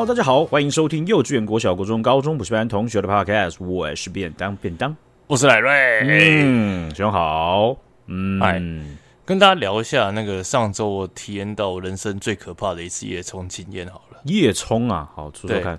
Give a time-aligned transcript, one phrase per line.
[0.00, 3.62] Hello，大家好，欢迎收听幼稚园、国小、国中、高中补习班同学的 Podcast。
[3.62, 4.96] 我是便当便当，
[5.26, 6.00] 我是赖瑞。
[6.42, 7.76] 嗯，兄好。
[8.06, 8.58] 嗯，嗨，
[9.26, 14.18] 跟大家聊一下那个上周我体验到人生最可怕的一次夜冲经验好了。
[14.24, 15.78] 夜冲啊，好说说看。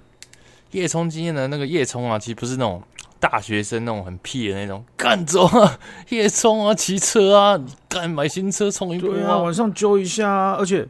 [0.70, 2.79] 夜冲经验的那个夜冲啊，其实不是那种
[3.20, 5.79] 大学生那种很屁的那种，干走啊，
[6.09, 10.88] 夜冲啊，骑车啊，你干买新车冲一波啊，晚上揪一下啊，而且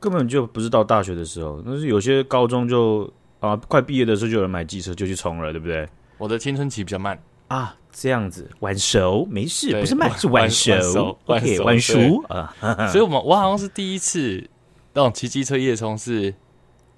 [0.00, 5.88] 根本就不是到大学的时候，那是有些高中就啊，快毕业的时候就有人买机车就去冲了，对不对？
[6.18, 7.16] 我的青春期比较慢
[7.48, 7.76] 啊。
[7.92, 12.54] 这样子晚熟没事，不是慢是晚熟，OK 晚熟啊。
[12.86, 14.48] 所以，我们我好像是第一次
[14.92, 16.32] 那种骑机车夜冲是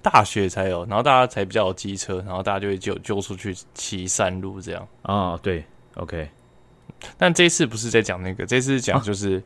[0.02, 5.40] 大学才有，然后大家才比较有机车，然后大家就会就就出去骑山路这样啊、哦。
[5.42, 6.28] 对，OK。
[7.16, 9.42] 但这次不是在讲那个，这次讲就是，啊、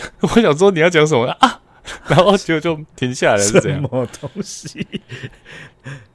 [0.22, 1.60] 我想说你要讲什么啊？
[2.06, 3.80] 然后就就停下来了，是这样。
[3.80, 4.86] 什么东西？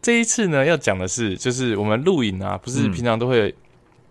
[0.02, 3.52] 这一次呢，要讲的是，就是我们录影啊，不是平常都会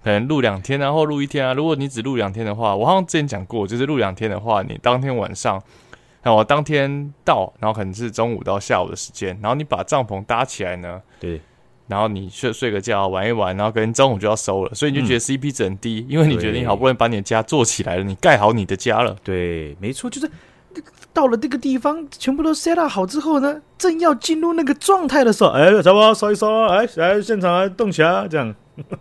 [0.03, 1.55] 可能录两天，然后录一天啊。
[1.55, 5.55] 如果你只录两天的话，我好像之前讲过，就是录两天的话，你当天晚上，
[6.23, 11.41] 然后我当天到，然后可能是中午到下午的时间，然后你把帐篷搭起来呢，对，
[11.93, 20.31] 然后你睡睡个觉，玩一玩，然后可能中午就要收了，所以你就觉得 CP 值很低，嗯、因为你觉得你好不容易把你的家做起来了，你盖好你的家了，对，没错，就是。
[21.15, 28.55] 到了这个地方，全部都 set up 好之后呢，正要进入那个状态的时候，哎，差不多烧一烧，哎，来现场来动起来，这样。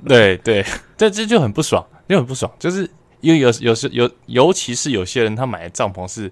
[0.06, 0.66] 对对，
[0.98, 2.82] 这这就很不爽，就很不爽，就是
[3.22, 6.30] 因为有有时有，尤其是有些人他买的帐篷是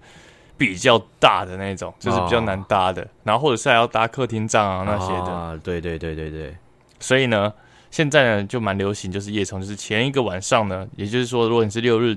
[0.60, 5.32] 比较大的那种，就是比较难搭的，哦、然后或者是还要搭客厅帐啊那些的。
[5.34, 6.56] 啊、哦，对对对对对。
[7.00, 7.52] 所以呢，
[7.90, 12.16] 现在呢就蛮流行，就是夜冲，就是前一个晚上呢，也就是说，如果你是六日。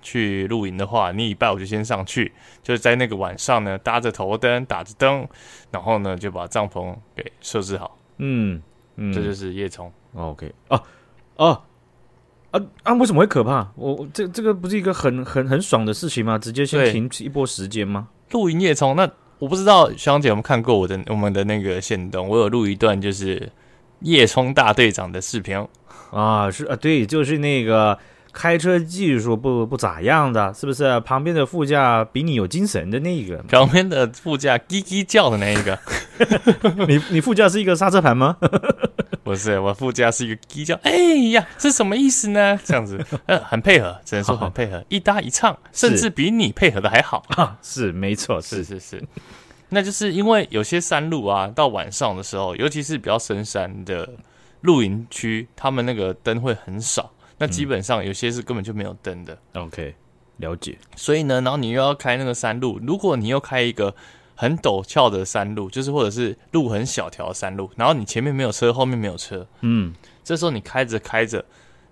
[0.00, 2.32] 去露营的话，你礼拜五就先上去，
[2.62, 5.26] 就是在那个晚上呢，搭着头灯，打着灯，
[5.72, 7.98] 然后呢就把帐篷给设置好。
[8.18, 8.62] 嗯
[8.94, 9.92] 嗯，这就是夜冲。
[10.14, 10.80] OK 啊
[11.36, 11.60] 啊
[12.50, 12.94] 啊啊！
[12.94, 13.66] 为什么会可怕？
[13.76, 16.38] 我这这个不是一个很很很爽的事情吗？
[16.38, 18.08] 直接先停一波时间吗？
[18.30, 23.50] 露营夜冲，那我不知道小杨姐有没有看过我的我们的那个线动，我有录一段就是
[24.00, 25.56] 夜冲大队长的视频
[26.10, 27.98] 啊，是啊，对，就是那个。
[28.30, 31.00] 开车技术不不咋样的，是不是？
[31.00, 35.76] 旁边的副驾比你有精神的那个，旁边的副驾叽叽叫的那一个，
[36.86, 38.36] 你你副驾是一个刹车盘吗？
[39.28, 40.74] 不是，我副驾是一个鸡叫。
[40.82, 40.90] 哎
[41.32, 42.58] 呀，这什么意思呢？
[42.64, 47.58] 这样子，呃，很配合，只能说很配合，一搭一唱，甚至比你配合的还好啊！
[47.62, 49.04] 是没错，是是是，
[49.68, 54.08] 那就是因为有些山路啊，到晚上的时候，尤其是比较深山的
[54.62, 57.12] 露营区，他们那个灯会很少。
[57.36, 59.36] 那基本上有些是根本就没有灯的。
[59.52, 59.94] OK，
[60.38, 60.78] 了解。
[60.96, 63.94] 所以呢，然后你又要开那个山路，如果你又开一个
[64.40, 71.44] 很陡峭的山路，就是或者是路很小条的山路，然后你前面没有车，后面没有车，嗯，这时候你开着开着，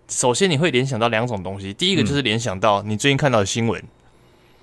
[0.07, 3.83] 首先你会联想到两种东西，第一个就是联想到你最近看到的新闻。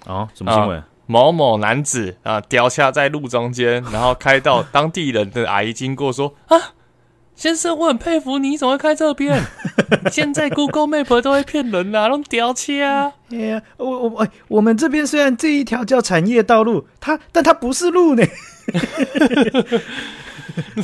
[0.05, 0.79] 哦，什么新闻？
[0.79, 6.57] 呃，某某男子啊，掉下在路中间，然后开到当地人的阿姨经过说啊。
[7.35, 9.41] 先生，我很佩服你，怎么会开这边？
[10.11, 13.11] 现在 Google Map 都会骗人啊，弄屌车啊！
[13.31, 18.23] 哎呀，我我哎，我们这边虽然这一条叫产业道路，它但它不是路呢。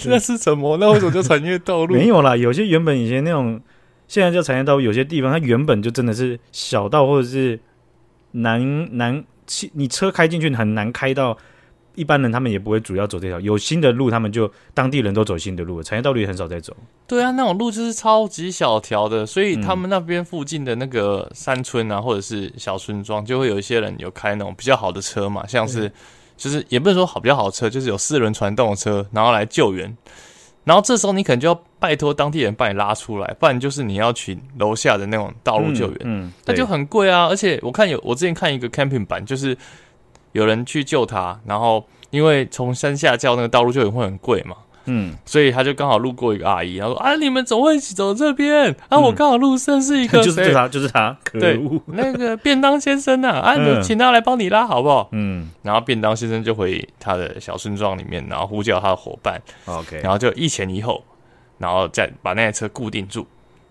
[0.06, 0.78] 那是什么？
[0.78, 1.94] 那为什么叫产业道路？
[1.94, 3.62] 没有啦，有些原本以前那种，
[4.08, 7.60] 现在叫产业道路，有些地方它原本就真的是小道，或者是
[8.32, 9.24] 难难，
[9.74, 11.38] 你车开进去很难开到。
[11.96, 16.76] 一般人他们也不会主要走这条，有新的路，他们就当地人都走新的路，产业道路也很少在走。
[17.06, 25.92] 对啊，那种路就是超级小条的，所以他们那边附近的那个山村啊，或者是小村庄，就会有一些人有开那种比较好的车嘛，像是
[26.38, 29.98] 就是也不是说好比较好的车，就是有四轮传动的车，然后来救援。
[30.64, 37.26] 然后这时候你可能就要拜托当地人帮你拉出来，不然就是你要去楼下的那种道路救援，嗯，那就很贵啊。
[37.28, 39.58] 而且我看有我之前看一个 camping 版，就是。
[40.32, 44.56] 有人去救他，然后因为从山下叫那个道路救援会很贵嘛，
[44.86, 48.76] 嗯，所以他就刚好路过一个阿姨，然后说：“啊，你们怎么会一起走这边。
[48.90, 55.10] 啊，我刚好路上是一个， 就是他，就是他，可恶，对，那个便当先生啊，啊，你请他来帮你拉好不好？
[55.12, 61.04] 嗯，然后便当先生就回他的小村庄里面，然后呼叫他的伙伴，OK，然后就一前一后，
[61.60, 63.28] 然后再把那台车固定住。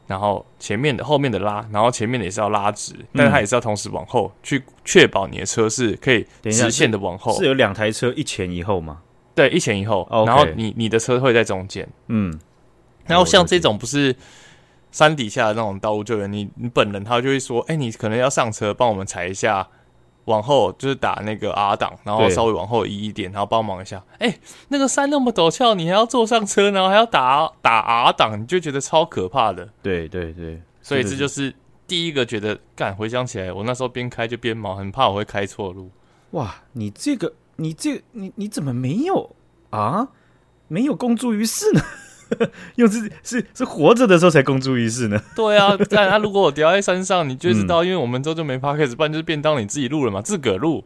[0.08, 7.38] 然后前面的、后面的拉，然后前面的也是要拉直，嗯、但是它也是要同时往后去确保你的车是可以直线的往后。
[7.38, 9.02] 是有两台车一前一后吗？
[9.34, 10.08] 对，一前一后。
[10.26, 11.86] 然后你你的车会在中间。
[12.08, 12.40] 嗯。
[13.06, 14.16] 然后像这种不是
[14.90, 19.68] 山底下的那种道路救援，你你本人他就会说：“哎，你可能要上车帮我们踩一下
[20.28, 24.00] 往后就是打那个 R 档，然后稍微往后移一点，然后帮忙一下。
[24.18, 29.68] 哎、欸，那个山那么陡峭，你还要坐上车，然后还要打打 R 档，你就觉得超可怕的。
[29.82, 31.52] 对对对，所以这就是
[31.86, 32.94] 第一个觉得干。
[32.94, 35.90] 回想起来，我那时候边开就边忙，很怕我会开错路。
[36.32, 39.34] 哇，你这个，你这个，你你怎么没有
[39.70, 40.08] 啊？
[40.70, 41.80] 没有公诸于世呢？
[42.76, 45.20] 用自己是是活着的时候才公诸于世呢？
[45.34, 50.84] 对啊，但他如果我掉在山上，你就知道，因为我们之后就没 podcast，不然就是便当你自己录了嘛，自个录。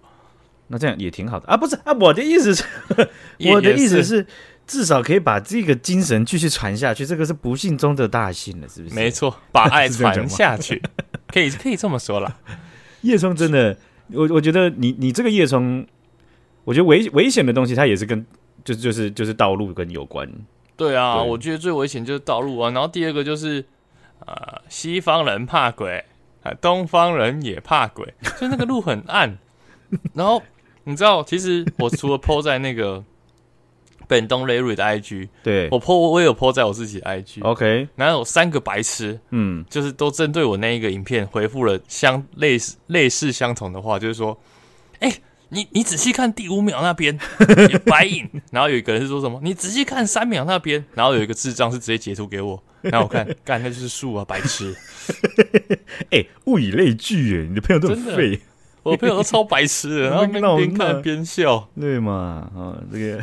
[0.68, 1.92] 那这样也挺好的啊，不是啊？
[1.92, 2.64] 我的意思是，
[3.50, 4.26] 我的意思是，
[4.66, 8.94] 至少可以把这个精神继续传下去，这个是不幸中的大幸了，是不是？
[8.94, 10.80] 没错，把爱传下去，
[11.28, 12.38] 可以可以这么说了。
[13.02, 13.76] 叶冲真的。
[14.14, 15.86] 我我觉得你你这个叶冲，
[16.64, 18.26] 我觉得危危险的东西，它也是跟
[18.62, 20.28] 就就是就是道路跟有关。
[20.82, 22.70] 对啊，对我觉得最危险就是道路啊。
[22.70, 23.64] 然后第二个就是
[24.26, 26.04] 呃，西方人怕鬼，
[26.42, 29.38] 啊，东方人也怕鬼，就那个路很暗。
[30.14, 30.42] 然后
[30.84, 33.04] 你知道，其实我除了 po 在那个。
[34.08, 37.42] 本东雷瑞的 IG，对我 po 我也有 po 在我自己的 IG。
[37.44, 44.38] OK，然后有三个白痴，嗯，就是都针对我那一个影片回复了相类似类似相同的话，就是说，
[44.98, 47.16] 哎、欸，你你仔细看第五秒那边
[47.70, 54.74] 有白影，然后有一个人是说什么，你仔细看三秒那边，然后有一个智障是直接截图给我，然后我看， 干那就是树啊，白痴。
[56.10, 58.40] 哎、欸，物以类聚，哎，你的朋友都很废，
[58.82, 60.26] 我的朋友都超白痴的，然后
[60.56, 62.50] 边看边笑，对嘛？
[62.56, 63.22] 啊，这个。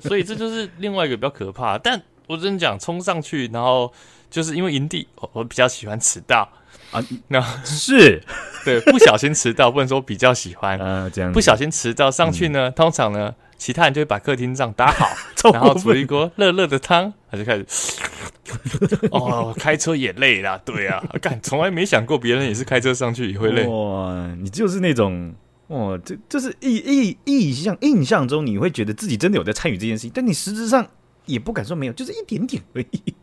[0.00, 3.92] 所以这就是另外一个比较可怕，但我真的讲冲上去，然后
[4.30, 6.48] 就是因为营地，我比较喜欢迟到
[6.90, 8.22] 啊，那是。
[8.64, 10.78] 对，不小心迟到，不能说比较喜欢。
[10.78, 15.08] 啊，这样不小心迟到上去呢，嗯、通常呢，其他人就会把客厅帐打好，
[15.52, 17.66] 然后煮一锅热热的汤，他就开始
[19.10, 25.34] 哦，开车也累啦，对啊，干，从来没想过别人也是开车上去也会累，哇，你就是那种。
[25.66, 30.86] 哦，这就是印印印象印象中，你会觉得自己真的有在参与这件事情，但你实质上
[31.24, 33.14] 也不敢说没有，就是一点点而已。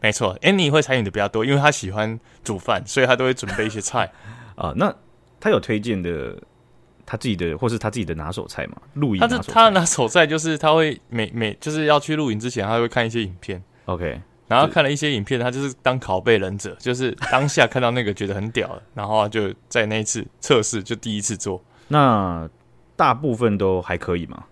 [0.00, 4.10] 没错，Annie 会参与的比较多，因为她喜欢煮饭，所以她都会准备一些菜
[4.56, 4.72] 啊。
[4.76, 4.94] 那
[5.40, 6.40] 她有推荐的
[7.04, 8.76] 她自己的，或是她自己的拿手菜吗？
[8.94, 13.62] 露营，她的她的拿手菜就是她会每每就是要去露营之前，她会看一些影片。
[13.86, 14.20] OK。
[14.46, 21.62] 然后看了一些影片，她就是当拷贝忍者，就是当下看到那个觉得很屌，然后就在那一次测试就第一次做。
[21.88, 22.48] 那
[22.96, 24.44] 大部分都还可以吗？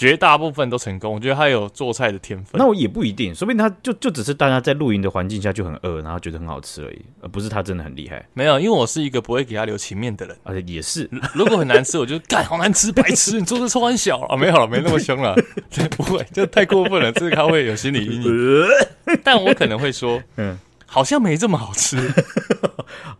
[0.00, 2.58] 绝大部分都成功，我觉得他有做菜的天分。
[2.58, 8.26] 那我也不一定，说不定他就就只是大家在露营的环境下就很饿，然后觉得很好吃而已，而不是他真的很厉害。
[8.32, 15.36] 没有，因为我是一个不会给他留情面的人，而且也是，如果很难吃，我就干好难吃，白痴， 你做的超很小啊，没有了，没那么凶了，
[15.98, 18.32] 不会，就太过分了，这个他会有心理阴影。
[19.22, 20.58] 但我可能会说，嗯。
[20.92, 21.96] 好像没这么好吃，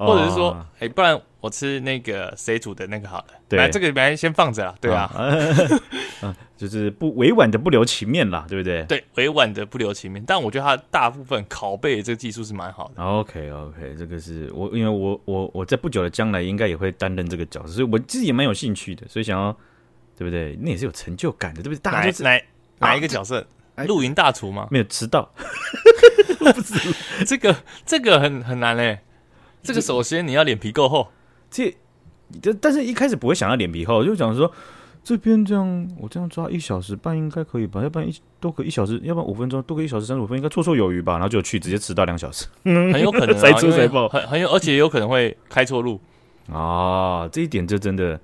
[0.06, 3.26] 或者是说，哎、欸，不然我吃那个谁煮的那个好了。
[3.48, 4.74] 对，这个本来先放着啦。
[4.80, 5.10] 对啊，
[6.22, 8.82] 嗯，就是不委婉的不留情面啦，对不对？
[8.84, 10.22] 对，委婉的不留情面。
[10.26, 13.02] 但我觉得他大部分拷贝这个技术是蛮好的。
[13.02, 13.50] Okay,
[13.96, 19.52] 这个是我，因为我我我在不久的将来应该也会担任这个角色，所以我自己也蛮有兴趣的，所以想要，
[20.16, 20.56] 对不对？
[20.60, 21.78] 那也是有成就感的，对不对？
[21.80, 22.40] 大家就是哪
[22.78, 23.46] 哪一个角色？
[23.86, 24.68] 露营大厨吗？
[24.70, 25.30] 没有迟到。
[26.38, 29.00] 不是这个，这个很很难嘞。
[29.62, 31.08] 这个首先你要脸皮够厚，
[31.50, 31.76] 这
[32.40, 34.50] 这但是一开始不会想要脸皮厚，就想说
[35.02, 37.82] 这边这样，我这样抓一小时半应该可以吧？
[37.82, 41.14] 要不然一多个一小时，要不然五分钟多个一小时三十五分应该绰绰有余吧？
[41.14, 46.00] 然后就去直接迟到两小时，很有可能 塞车塞爆，很很有，而且有可能会开错路
[46.52, 47.28] 啊。
[47.28, 48.20] 这一点就真的，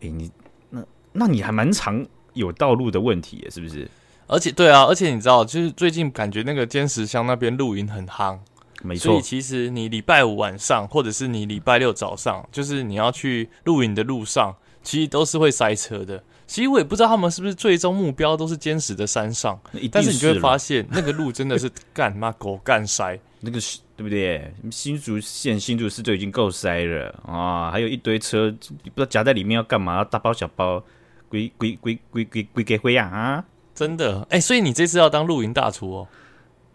[0.00, 0.30] 哎，你
[0.70, 2.04] 那那你还蛮常
[2.34, 3.88] 有道路的问题，是不是？
[4.28, 8.38] 而且对啊，而且你知道，就是最近感觉那个尖石乡那边露营很夯，
[8.86, 9.12] 没错。
[9.12, 16.22] 所以其实你礼拜五晚上，或者是你礼拜六早上，就是你要去露营的路上，其实都是会塞车的。
[16.46, 24.54] 其实我也不知道他们是不是最终目标都是坚实的山上，是但是你就会发现那个路真的是干妈 狗干塞，那个是对不对？
[24.70, 30.80] 新竹县新竹市就已经够塞了啊，还有一堆车不知道夹在里面要干嘛，大包小包，
[31.28, 33.44] 鬼鬼鬼鬼鬼鬼给灰啊！
[33.74, 36.08] 真的哎、欸，所以你这次要当露营大厨哦？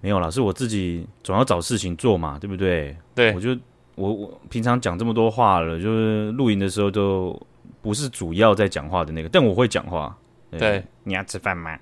[0.01, 2.95] 没有啦，是我自己总要找事情做嘛，对不对？
[3.15, 3.55] 对，我就
[3.95, 7.39] 我我平常讲这么多话了，就是露营的时候都
[7.81, 10.17] 不是主要在讲话的那个，但我会讲话。
[10.49, 11.77] 对，对你要吃饭吗？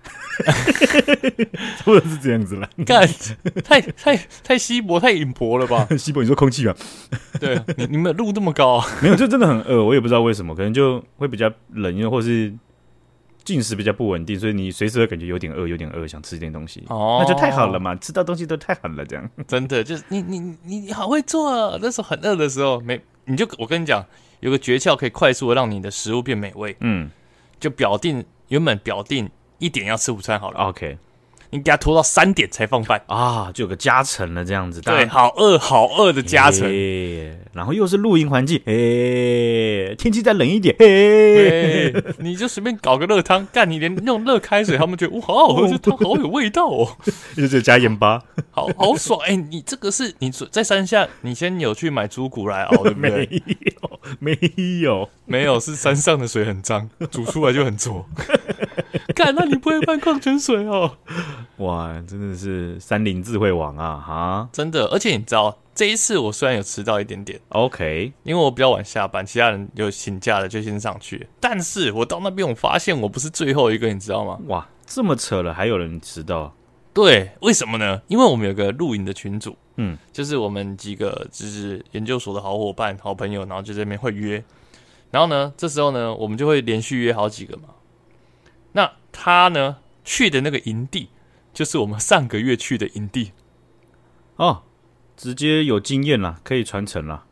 [1.83, 3.07] 或者是这样子啦，干
[3.63, 5.87] 太太太稀薄太隐薄了吧？
[5.97, 6.75] 稀薄，你说空气吧？
[7.39, 8.85] 对，你你们录这么高啊？
[9.01, 12.53] 没有，就真的很饿，我也不知道为什么，可能就会比较冷，因为或是。
[13.43, 16.83] 进食比较不稳定，所以你随时会感觉有点饿，有点饿，想吃点东西。
[16.89, 19.29] 哦，那就太好了嘛，吃到东西都太好了，这样。
[19.47, 21.79] 真的就是你你你你好会做啊！
[21.81, 24.05] 那时候很饿的时候，没你就我跟你讲，
[24.41, 26.75] 有个诀窍可以快速的让你的食物变美味。
[26.81, 27.09] 嗯，
[27.59, 30.97] 就表定原本表定一点要吃午餐好了，OK。
[31.51, 34.79] 你给他拖到三点才放饭啊，就有个加成了这样子。
[34.81, 36.69] 对，好饿好饿的加成。
[37.51, 46.97] 然后又是露营环境，哎，天气再冷一点，哎，你就随便搞个热汤， 干你连用热开水，他们觉得哇，好好喝，这汤好有味道哦。
[47.35, 49.19] 就就加盐巴， 好好爽。
[49.21, 53.09] 哎，你这个是你在山下，你先有去买猪骨来熬， 对不对？
[53.09, 53.41] 没
[53.81, 58.05] 有，没有，没有，是山上的水很脏，煮出来就很浊。
[59.15, 60.97] 干，那你不会换矿泉水哦？
[61.57, 63.97] 哇，真的是山林智慧王啊！
[63.97, 71.27] 哈，真的，而且你知道，这一次我虽然有迟到一点点，OK，因为我比较晚下班，其他人有请假的就先上去。
[71.39, 74.39] 但是我到那边，我发现我不是最后一个，你知道吗？
[74.47, 76.53] 哇，这么扯了，还有人迟到？
[76.93, 78.01] 对，为什么呢？
[78.07, 84.43] 因为我们有个露营的群组，嗯，就是我们几个就是研究所的好伙伴、好朋友，然后就在这边会约。
[85.11, 87.69] 然后呢，这时候呢，我们就会连续约好几个嘛。
[88.73, 91.09] 那他呢去的那个营地，
[91.59, 93.33] 就是我们上个月去的营地。
[94.37, 94.63] 哦，
[95.17, 97.25] 直接有经验了，可以传承了。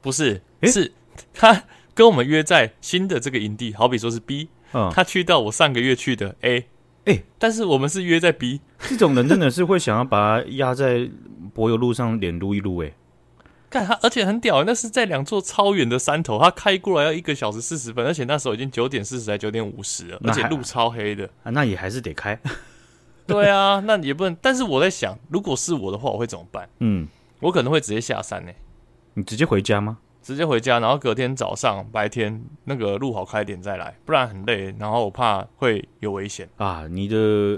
[0.00, 0.92] 不是，是
[1.32, 1.62] 他
[1.94, 6.66] 跟我们约在新的这个营地，好比说是 B，嗯，他去到我上个月去的 A，
[7.04, 11.08] 哎，但是我们是约在 B，这种人真的是会想要把他压在
[11.54, 12.92] 柏油路上脸撸一撸，哎。
[13.70, 22.36] 看他，而且很屌，那是在两座超远的山头，他开过来要一个小时四十分，而且那时候已经九点四十还九点五十了，而且路超黑的，啊，那也还是得开。
[23.30, 24.36] 对啊，那也不能。
[24.40, 26.68] 但是我在想，如果是我的话，我会怎么办？
[26.80, 27.06] 嗯，
[27.40, 28.56] 我可能会直接下山呢、欸。
[29.14, 29.98] 你直接回家吗？
[30.22, 34.72] 直接回家，然后隔天早上白天那个路好开点再来，不然很累。
[34.78, 36.86] 然后我怕会有危险啊！
[36.90, 37.16] 你的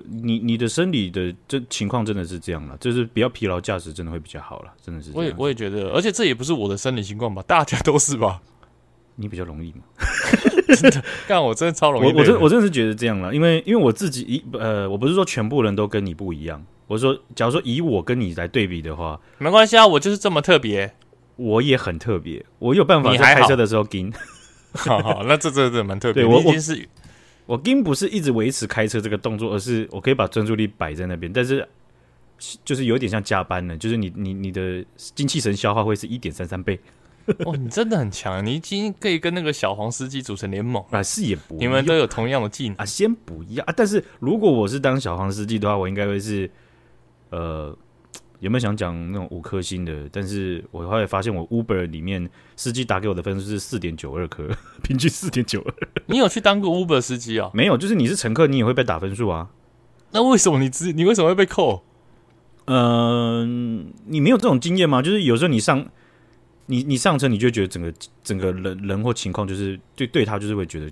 [0.08, 5.10] 你你的生理的这情况真的是这样了，就是比较疲劳驾驶真的会比较好了，真的是。
[5.12, 7.42] 我也我也觉得，而且这也不是我的生理情况吧？
[7.42, 8.40] 大家都是吧？
[9.16, 9.82] 你比较容易嘛？
[10.76, 12.12] 真的，干我真的超容易。
[12.12, 20.94] 我我真我真的是觉得这样了，因为因为我自己一呃，我不是说全部人都跟你不一样，我说假如说以我跟你来对比的话，没关系啊，我就是这么特别。
[21.36, 24.12] 我也很特别，我有办法在开车的时候跟。
[24.74, 26.22] 好好，那这这这蛮特别。
[26.22, 26.88] 对我我是
[27.46, 31.66] 我跟不是一直维持开车这个动作，而是我可以把专注力摆在那边，但是
[32.64, 36.78] 就是有点像加班了，就是你你你的精气神消耗会是一点三三倍。
[37.46, 41.02] 哦，你真的很强，你已经可以跟那个小黄司机组成联盟啊！
[41.02, 43.74] 是也不，你们都有同样的技能啊，先不要啊。
[43.76, 46.50] 但是如果我是当小黄司机的话，我应该会是
[47.30, 47.76] 呃。
[48.40, 50.08] 有没有想讲那种五颗星的？
[50.10, 54.44] 但是我后来发现，我 Uber 里面司机打给我的分数是四点九二颗，
[54.82, 55.72] 平均四点九二。
[56.06, 57.52] 你有去当过 Uber 司机啊？
[57.54, 59.50] 没有，就是你是乘客，你也会被打分数啊。
[60.10, 61.84] 那为什么你只你为什么会被扣？
[62.64, 63.46] 嗯、呃，
[64.06, 65.00] 你没有这种经验吗？
[65.00, 65.86] 就是有时候你上
[66.66, 67.92] 你你上车，你就觉得整个
[68.22, 70.90] 整个人人或情况，就是对对他就是会觉得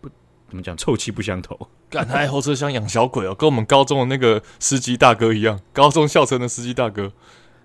[0.00, 0.08] 不
[0.48, 1.58] 怎么讲，臭气不相投。
[1.90, 7.10] 干他爱后车厢养小鬼哦，跟我们高中的那个司机大哥一样，高中校车的司机大哥，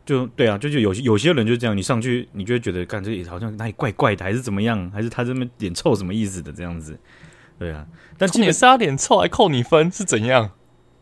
[0.05, 6.97] 就对啊，就就有有些人就这样，你上去你就会觉得，干这里好像哪里怪怪的，还是怎么样，还是他这么脸臭什么意思的这样子，
[7.59, 7.85] 对啊，
[8.17, 10.51] 但今年是他脸臭还扣你分是怎样？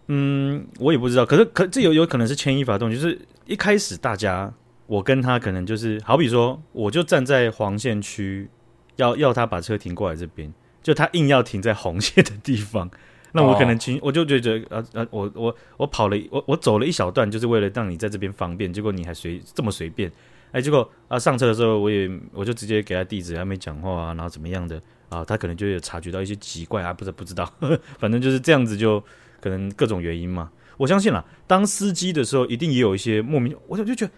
[0.08, 4.52] 嗯，我也不知道，可是可这有有可能是牵一发动，就是一开始大家
[4.92, 8.50] 我跟他可能就是好比说，我就站在黄线区，
[8.98, 12.92] 要要他把车停过来这边，就他硬要停在红线的地方。
[13.32, 18.74] 那我可能轻， 我就觉得，呃呃，我我我跑了，我我走了一小段，就是为了让你在这边方便。
[18.74, 20.12] 结果你还随这么随便，
[20.52, 29.02] 哎，结果啊上车的时候，我也我就直接给他地址，还没讲话啊，然后怎么样的啊，他可能就有察觉到一些奇怪啊，不是不知道呵呵， 反正就是这样子，就
[29.40, 30.52] 可能各种原因嘛。
[30.76, 34.12] 我相信啦，当司机的时候，一定也有一些莫名，我就就觉得，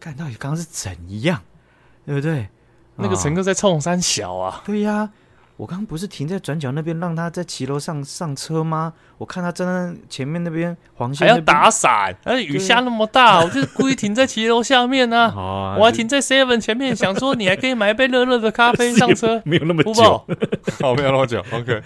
[0.00, 1.40] 看到底刚刚是怎样，
[2.04, 2.48] 对不对？
[2.96, 5.10] 那个乘客在冲山小啊，对呀、啊。
[5.56, 8.92] 我刚刚不是停在转角那边，让他在骑楼上上车吗？
[9.16, 15.32] 我看他站在前面那边黄线，还要打伞，而且雨下那么大，我就是故意停在骑楼下面呢、
[15.80, 20.26] 我还停在 Seven 前面，想说你还可以买一杯热热的咖啡上车， 没有那么久，
[20.82, 21.42] 好， 没有那么久。
[21.50, 21.82] OK，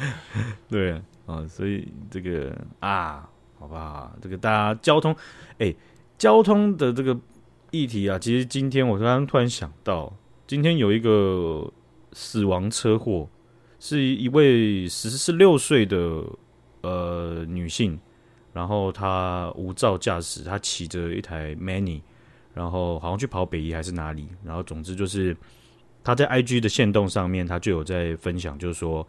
[0.69, 3.29] 对啊，所以这个啊，
[3.61, 4.11] 好不好？
[4.21, 5.13] 这个大家交通，
[5.59, 5.77] 哎、欸，
[6.19, 7.17] 交通的这个
[7.71, 10.13] 议题啊，其实今天我刚刚突然想到，
[10.47, 11.73] 今天有一个
[12.13, 13.29] 死亡车祸。
[13.83, 16.23] 是一位十四六岁的
[16.83, 17.99] 呃女性，
[18.53, 22.03] 然后她无照驾驶，她骑着一台 Mini，
[22.53, 25.35] 然后好像去跑北宜还是哪里，然后总之就是
[26.05, 29.01] 她在 IG 的线动上面，她就有在分享，就是说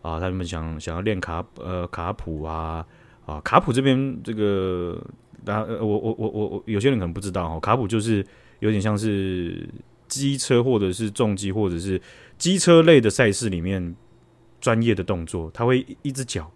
[0.00, 2.86] 啊，他们想想要练卡呃卡普啊
[3.26, 5.04] 啊卡普这边这个，
[5.44, 8.24] 大家我我我我我有些人可能不知道哦，卡普就是
[8.58, 9.68] 有点像是
[10.08, 12.00] 机车或者是重机或者是
[12.38, 13.94] 机车类的赛事里面
[14.60, 16.50] 专业的动作，他会一只脚，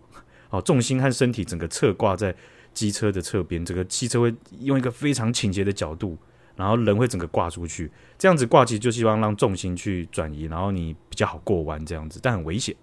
[0.51, 2.35] 哦，重心和身体整个侧挂在
[2.73, 6.19] 机车的侧边，整个汽车会用一个非常倾斜的角度，
[6.57, 12.75] 然后人会整个挂出去，这样子挂其实就希望让重心去转移，然后你比较好过弯这样子，但很危险。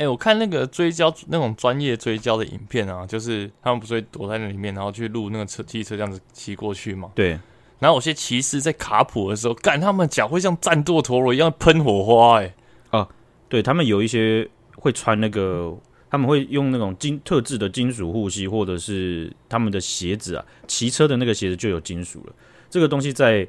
[0.00, 7.10] 哎、欸，我看那个追焦那种专业追焦的影片啊，就是他们不是会躲在那里面，然后去录那个车机车这样子骑过去嘛？
[7.14, 7.38] 对。
[7.78, 12.54] 然后有些骑士在卡普的时候，干他们脚会像战斗陀螺一样喷火花、欸，
[12.88, 13.08] 哎，啊，
[13.50, 15.76] 对他们有一些会穿那个，
[16.10, 22.32] 他们会用那种金特制的金属护膝，或者是他们的鞋子啊，骑车的那个鞋子就有金属了。
[22.70, 23.46] 这个东西在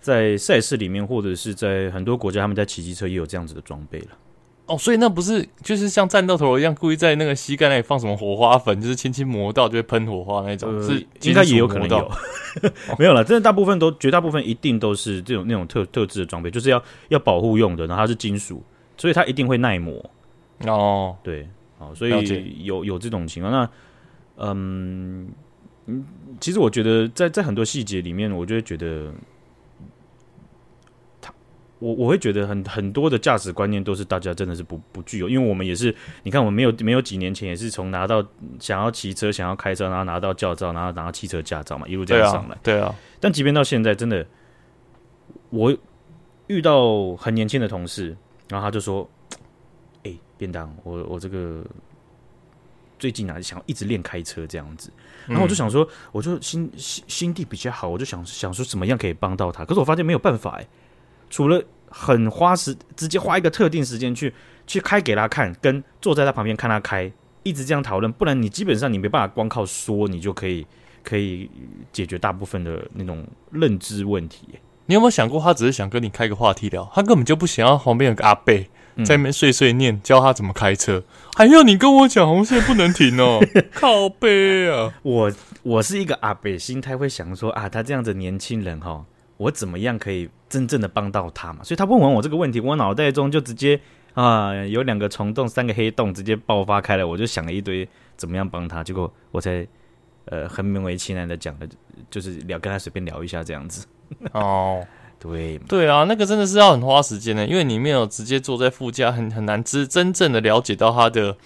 [0.00, 4.08] 在赛事里面，或者是在很多国家，他们在骑机车也有这样子的装备了。
[4.70, 12.10] 哦，所以那不是就是像战斗陀螺一样，故意在那个膝盖那里放什么火花粉，就是轻轻磨到就会喷火花那种，呃、是应该也有可能有，
[12.96, 13.24] 没有了。
[13.24, 18.62] 真的大部分都绝大部分一定都是这种那种特特制的装备，就是要要保护用的，然后它是金属，
[18.96, 20.08] 所以它一定会耐磨。
[20.66, 21.48] 哦，对，
[21.78, 23.52] 哦，所以有有这种情况。
[23.52, 23.68] 那
[24.36, 25.28] 嗯
[25.86, 26.04] 嗯，
[26.38, 29.12] 其实我觉得在在很多细节里面，我就会觉得。
[31.80, 38.22] 我我会觉得很很多的驾驶观念都是大家真的是不不具有，因为我们也是，你看我们没有没有几年前也是从拿到
[38.58, 42.58] 想要骑车、想要开车，然后拿到驾照，然后拿到汽车驾照嘛，一路这样上来。
[42.62, 42.78] 对啊。
[42.78, 42.94] 对啊。
[43.18, 44.24] 但即便到现在，真的，
[45.48, 45.74] 我
[46.48, 48.14] 遇到很年轻的同事，
[48.50, 49.08] 然后他就说
[50.04, 51.64] ：“哎、欸，便当，我我这个
[52.98, 54.92] 最近啊，想要一直练开车这样子。”
[55.26, 59.64] 然后我就想说，我就心心心地比较好，我就想想说怎么样可以帮到他。
[59.64, 60.68] 可是我发现没有办法哎、欸。
[61.30, 64.34] 除了很花时，直接花一个特定时间去
[64.66, 67.10] 去开给他看，跟坐在他旁边看他开，
[67.42, 70.66] 一直这样讨论，不然你基本上你没办法光靠说，你就可以
[71.02, 71.50] 可以
[71.92, 74.46] 解决大部分的那种认知问题。
[74.86, 78.52] 你有没有想过，他只是想跟你开个话题聊，他根本就不想要旁边有个阿伯
[79.04, 81.02] 在那边碎碎念，嗯、教他怎么开车，
[81.36, 83.38] 还要你跟我讲红线不能停哦，
[83.72, 84.92] 靠背啊！
[85.02, 89.04] 我我是一个阿伯心态会想说啊，他这样子年轻人哈。
[89.40, 91.64] 我怎么样可以真正的帮到他嘛？
[91.64, 93.80] 所以他问完我这个问题，我脑袋中就直接
[94.12, 97.04] 啊，有两个虫洞，三个黑洞，直接爆发开来。
[97.04, 99.66] 我就想了一堆怎么样帮他，结果我才
[100.26, 101.66] 呃很勉为其难的讲了，
[102.10, 103.86] 就是聊跟他随便聊一下这样子。
[104.34, 104.86] 哦，
[105.18, 111.38] 对对啊，那个真的是要很花时间的，因为你没有直接坐在副驾，很很难知真正的了解到他的。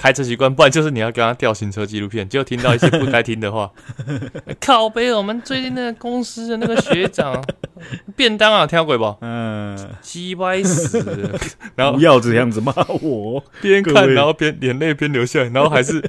[0.00, 3.70] 开车习惯，不然就是你要跟他调行车纪录片，就听到一些不该听的话。
[4.58, 7.44] 靠北，我们最近那个公司的那个学长
[8.16, 9.14] 便当啊，听鬼不？
[9.20, 11.38] 嗯，鸡歪死了。
[11.76, 16.02] 然后不要这样子骂我，边看然后边眼泪边流下来，然后还是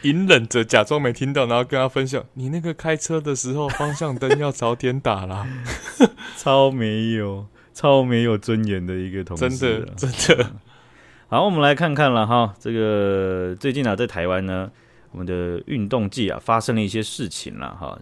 [0.00, 5.46] 隐忍着假装没听到，然后跟他分享：你那个开车的时候方向灯要早点打啦。
[6.38, 7.44] 超没有，
[7.74, 10.50] 超没有尊严的一个同事，真的，真的。
[11.28, 14.70] 好，我们来看看了哈，这个最近啊，在台湾呢，
[15.10, 17.98] 我们的运动季啊，发生了一些事情了哈。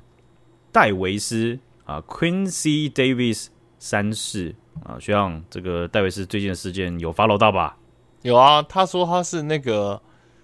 [0.70, 3.46] 戴维斯啊，Quincy Davis
[3.78, 7.78] 三世啊，学长，这个戴维斯最近的事件有 follow 到吧？
[8.20, 10.02] 有啊，他说他是那个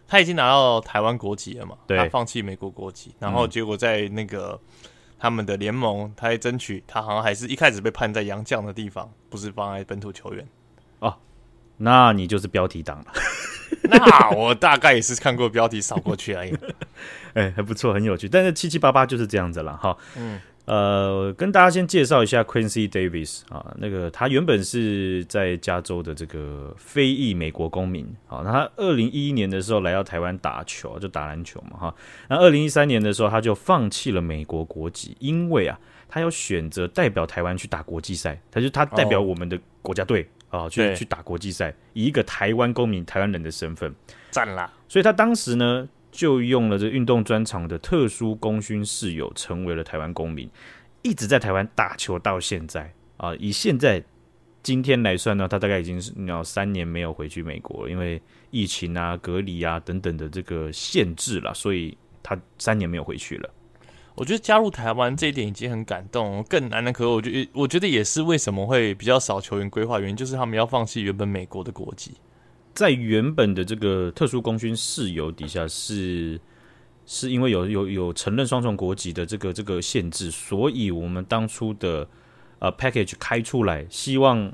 [0.09, 4.59] 他已经拿到台湾国籍了嘛，他放弃美国国籍，然后结果在那个
[5.19, 10.49] 他们的联盟，他还争取，他好像还是一开始被判在洋将的地方，不是放在本土球员
[11.01, 11.15] 哦。
[11.81, 13.07] 那你就是标题党了。
[13.83, 16.53] 那我大概也是看过标题扫过去而已。
[17.35, 18.29] 哎、欸，还不错，很有趣。
[18.29, 19.97] 但是七七八八就是这样子了哈。
[20.17, 28.07] 嗯，呃，跟大家先介绍一下 Quincy Davis 啊，那个他原本是在加州的这个非裔美国公民。
[28.27, 31.95] 好，那他二零一一年的时候来到台湾打球，就打篮球嘛哈。
[32.29, 40.23] 那二零一三年的时候，他就放弃了美国国籍，因为啊，他要选择代表台湾去打国际赛，他就他代表我们的国家队。
[40.23, 43.95] 哦啊、哦，去去打国际赛，以一个台湾公民、台湾人的身份，
[44.31, 44.71] 赞啦！
[44.89, 50.51] 所以他当时呢，就用了这运动专场的特殊功勋室友，成为了台湾公民，
[51.03, 53.35] 一直在台湾打球到现在啊。
[53.37, 54.03] 以现在
[54.63, 63.49] 今天来算呢，他大概已经是要三年没有回去美国了，因为疫情啊、隔离啊等等的这个限制了，所以他三年没有回去了。
[64.15, 72.13] 我觉得加入台湾这一点已经很感动，更难的，可我觉得我觉得也是为什么会比较少球员规划原因，就是他们要放弃原本美国的国籍，
[72.75, 76.39] 在原本的这个特殊功勋事由底下是
[77.07, 82.07] 是因为有有有承认双重国籍的这个这个限制，所以我们当初的
[82.59, 84.53] 呃 package 开出来，希望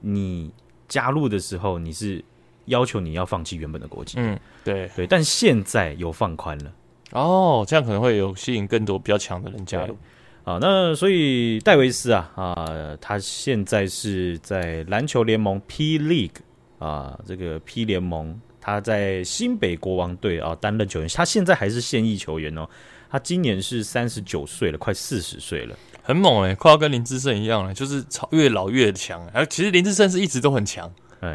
[0.00, 0.50] 你
[0.88, 2.24] 加入的时候你是
[2.66, 4.88] 要求你要放弃原本的国籍，嗯，对。
[4.96, 6.72] 对，但现在有放宽了。
[7.14, 9.96] 哦，这样可能会有吸引更多比较强的人加入。
[10.44, 12.54] 啊，那所以戴维斯啊啊，
[13.00, 16.36] 他现在是在篮球联盟 P League
[16.78, 22.68] 啊，这个 P 联盟，他在新北国王队啊担任球员，他现在还是现役球员哦。
[23.10, 29.24] 他今年是三十九岁了，快四十岁了，很猛哎、欸，快要跟林志胜一样了，就是超越老越强。
[29.32, 30.92] 而其实林志胜是一直都很强。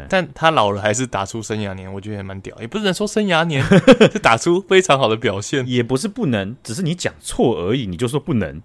[0.08, 3.62] 但他老了还是打出生涯年，我觉得还蛮屌，也不能说生涯年，
[4.12, 8.60] 是打出非常好的表现，也不是不能，只是你讲错而已，你就说不能。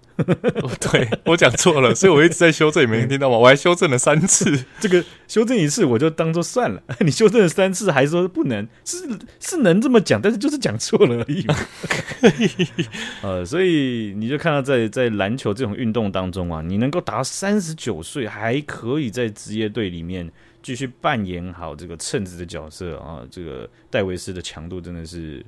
[0.80, 3.36] 对，我讲错了，所以我一直在修正，你没听到吗？
[3.38, 8.98] 我还修正了三次，这个修正一次我就当做算了， 你修正了三次还说不能，是
[9.40, 11.46] 是能这么讲，但是就是讲错了而已。
[13.22, 20.30] 呃，所以你就看到在在篮球这种运动当中啊，你能够达到三十九岁还可以在职业队里面。
[20.66, 23.22] 继续扮演好这个称职的角色啊！
[23.30, 25.38] 这个戴维斯的强度真的是，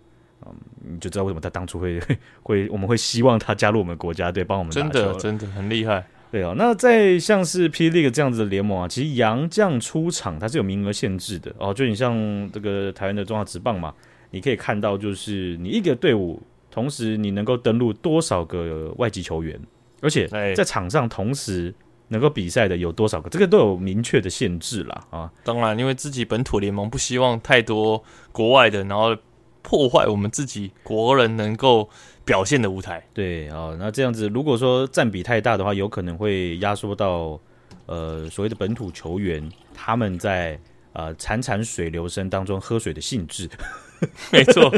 [0.46, 2.00] 嗯，你就知道为什么他当初会
[2.44, 4.88] 会我们会希望他加入我们国家队，帮我们打球。
[4.90, 6.06] 真的真的很厉害。
[6.30, 11.74] 对啊，那在像是 P League 这样子的联盟啊，其实洋将出场它是有名额限制的哦。
[11.74, 13.92] 就你像这个台湾的中华职棒嘛，
[14.30, 19.60] 你可以看到就是你一个队伍同时你能够登录多少个外籍球员，
[20.00, 21.74] 而且在场上同时。
[22.08, 23.28] 能够比赛的有多少个？
[23.30, 25.04] 这个都有明确的限制啦。
[25.10, 25.32] 啊！
[25.44, 29.16] 当然，因为自己本土联盟不希望太多国外的，然后
[29.62, 31.88] 破坏我们自己国人能够
[32.24, 33.06] 表现的舞台。
[33.12, 37.38] 对啊，那这样子，如果说占比太大的话，有可能会压缩到
[37.86, 40.58] 呃所谓的本土球员他们在
[40.94, 43.48] 呃潺潺水流声当中喝水的兴致。
[44.32, 44.72] 没错，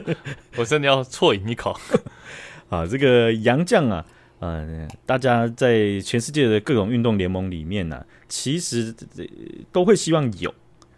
[0.57, 1.79] 我真的要啜饮一口
[2.71, 2.87] 啊！
[2.87, 4.05] 这个杨将啊。
[4.41, 8.95] 嗯，大家在全世界的各种运动联盟里面呢、其实
[9.71, 10.53] 都会希望有，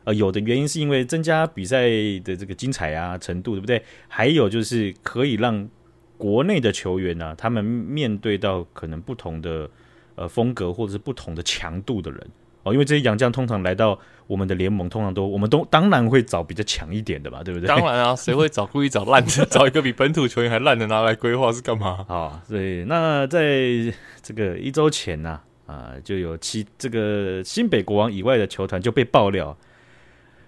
[0.05, 1.89] 呃，有的原因是因为增加比赛
[2.25, 3.83] 的这个精彩啊程度，对不对？
[4.07, 5.69] 还有就是可以让
[6.17, 9.69] 国内的球员呢、他们面对到可能不同的
[10.15, 12.31] 呃风格或者是不同的强度的人。
[12.65, 17.67] 哦，因为这些洋将通常来到我们的联盟，通常都我们都当然会找比较强一点的嘛，对不对？
[17.67, 22.05] 当然啊， 谁会找故意找烂的，找一个比本土球员还烂的拿来规划是干嘛？
[22.09, 29.57] 啊， 所以那在这个一周前呢、啊，啊，就有其这个新北国王以外的球团就被爆料，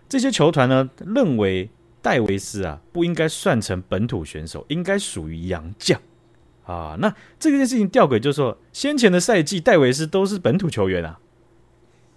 [0.09, 1.69] 这些球团呢认为
[2.01, 6.01] 戴维斯啊不应该算成本土选手，应该属于洋将
[6.65, 6.97] 啊。
[7.01, 11.19] 那这件事情吊诡就是说，先前的赛季戴维斯都是本土球员啊。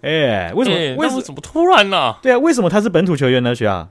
[0.00, 0.76] 哎、欸，为什么？
[0.76, 1.22] 欸、为什么？
[1.22, 2.18] 怎么突然呢、啊？
[2.22, 3.54] 对啊，为什么他是本土球员呢？
[3.54, 3.88] 学啊，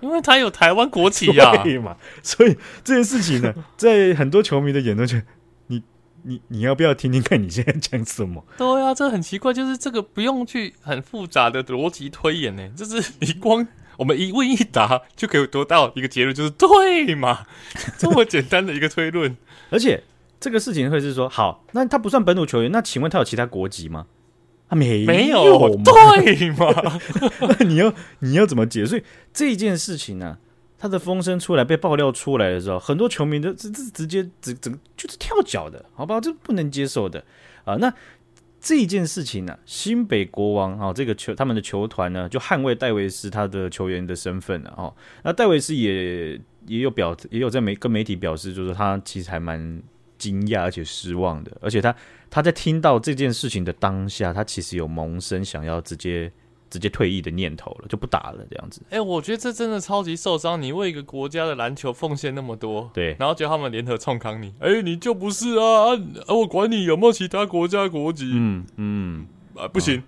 [0.00, 1.96] 因为他有台湾国籍呀、啊， 嘛。
[2.22, 5.16] 所以这件事情呢， 在很多球迷的眼中，就
[5.68, 5.82] 你
[6.24, 8.44] 你你要不要听听看你现在讲什么？
[8.58, 13.66] 对啊，这很奇怪，就是这个不用去很复杂的逻辑推演呢，就是你光
[13.96, 17.46] 我们一问一答就可以得到一个结论，就是对嘛？
[17.96, 19.34] 这么简单的一个推论，
[19.70, 20.02] 而且
[20.38, 24.06] 这个事情会是说，好，那他不算本土球员，那请问他有其他国籍吗？
[24.74, 27.00] 没没有对吗？
[27.66, 28.86] 你要你要怎么解释？
[28.86, 30.38] 所以这件事情呢、啊，
[30.78, 36.20] 他的风声出来被爆料出来的时候，很多球迷都直直直接直直就是跳脚的，好不好？
[36.20, 37.24] 这不能接受的
[37.64, 37.76] 啊！
[37.76, 37.92] 那
[38.60, 44.94] 这件事情呢、啊，新北国王啊，这个球他们的球团呢，就捍卫戴维斯他的球员的身份了哦。
[45.24, 49.82] 那戴维斯也也有表也有在媒跟媒体表示，就是他其实还蛮
[50.30, 51.94] 惊讶而且失望的，而且他。
[52.34, 56.32] 他在听到这件事情的当下，他其实有萌生想要直接
[56.70, 58.80] 直接退役的念头了，就不打了这样子。
[58.88, 60.62] 哎、欸，我觉得这真的超级受伤。
[60.62, 65.94] 你为一个国家的篮球奉献那么多，对，然后叫他们联合冲康你，哎、欸，你就不是啊，
[66.26, 66.34] 啊？
[66.34, 70.02] 我管你有没有其他国家国籍，嗯嗯，啊，不行，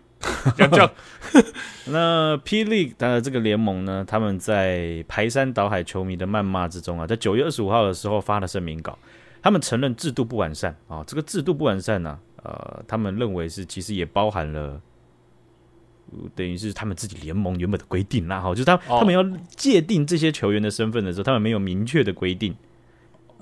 [0.57, 0.91] 洋将。
[1.85, 8.99] 那霹雳的这个联盟呢，他们在排山倒海球迷的谩骂之中啊，在九月二十五号的时候发了声明稿。
[9.45, 14.81] 他们承认制度不完善啊，这个制度不完善呢、啊，呃，他们认为是其实也包含了，
[16.35, 19.23] 等于是他们自己联盟原本的规定啦，哈，就是他、哦、他们要
[19.55, 22.57] 界定这些球员的身份的时候，他们没有明确的规定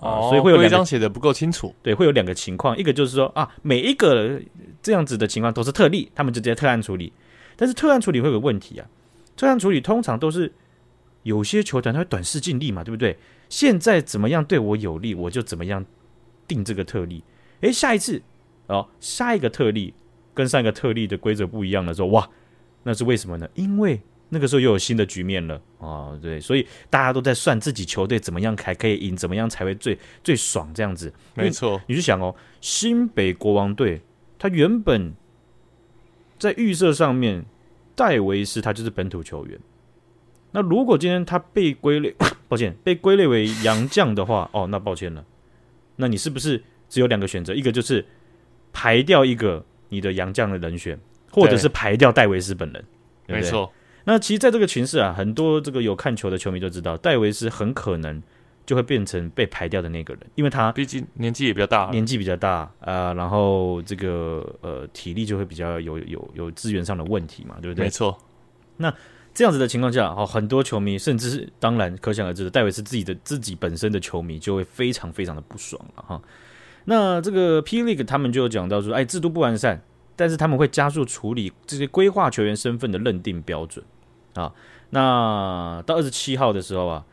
[0.00, 4.42] 啊，所以会有两个规章写的不够清楚，对，会有两个情况，一个就是说啊，每一个
[4.82, 7.12] 这样子的情况都是特例，他们就直接特案处理，
[7.54, 8.88] 但是特案处理会有个问题啊，
[9.36, 10.52] 特案处理通常都是
[11.22, 13.16] 有些球团他会短视尽力嘛，对不对？
[13.52, 15.84] 现在怎么样对我有利，我就怎么样
[16.48, 17.22] 定这个特例。
[17.60, 18.22] 诶，下一次
[18.66, 19.92] 哦，下一个特例
[20.32, 22.26] 跟上一个特例的规则不一样的时候，哇，
[22.82, 23.46] 那是为什么呢？
[23.52, 31.12] 因为那个时候又有新的局面了啊、哦，对，所以大家都在算自己球队怎么样才可以赢，怎么样才会最最爽这样子。
[31.34, 34.00] 没错，你去想哦，新北国王队
[34.38, 35.12] 他原本
[36.38, 37.44] 在预设上面，
[37.94, 39.60] 戴维斯他就是本土球员。
[40.52, 42.14] 那如果今天他被归类，
[42.48, 45.24] 抱歉，被归类为洋将的话，哦，那抱歉了，
[45.96, 47.54] 那你是不是只有两个选择？
[47.54, 48.04] 一个就是
[48.72, 50.98] 排掉一个你的洋将的人选，
[51.30, 52.84] 或者是排掉戴维斯本人，
[53.26, 53.72] 对对没错。
[54.04, 58.20] 那其实，在这个群势啊，很多这个有看球的球迷都知道，戴维斯很可能
[58.66, 67.84] 就会变成被排掉的那个人，因为他毕竟年纪也比较大，年纪比较大啊、呃，然后这个呃体力就会比较有有有资源上的问题嘛，对不对？
[67.84, 68.18] 没错。
[68.78, 68.92] 那
[69.34, 76.22] 这样子的情况下，哦，很多球迷，甚至是当然可想而知的，戴维斯自己的自己本身的球迷就会非常非常的不爽了哈。
[76.84, 79.82] 那这个 P League 他们就讲到说，哎，制度不完善。
[80.14, 83.82] 但是他们会加速处理这些规划球员身份的认定标准
[84.34, 84.52] 啊。
[84.90, 87.04] 那到二十七号的时候啊，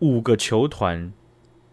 [0.00, 1.10] 五个球团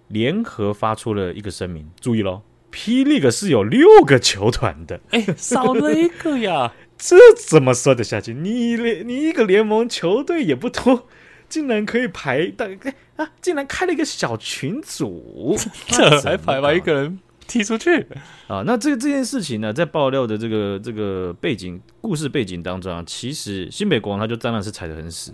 [0.08, 1.92] 联合发出了一个声明。
[2.00, 8.36] 注意喽，P League 是有六个球团的，哎，少了一个呀， 这怎么说得下去？
[8.36, 11.08] 你联你一个联盟球队也不多，
[11.50, 15.58] 竟然可以排大概啊，竟然开了一个小群组，
[15.90, 17.20] 这还排完一个人。
[17.48, 18.06] 踢出去
[18.48, 18.62] 啊！
[18.64, 25.34] 那这这件事情呢，在爆料的这个这个背景故事背景当中啊，其实新北国王他就当然是踩得很死。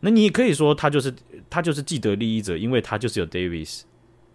[0.00, 1.12] 那你也可以说他就是
[1.50, 3.82] 他就是既得利益者，因为他就是有 Davis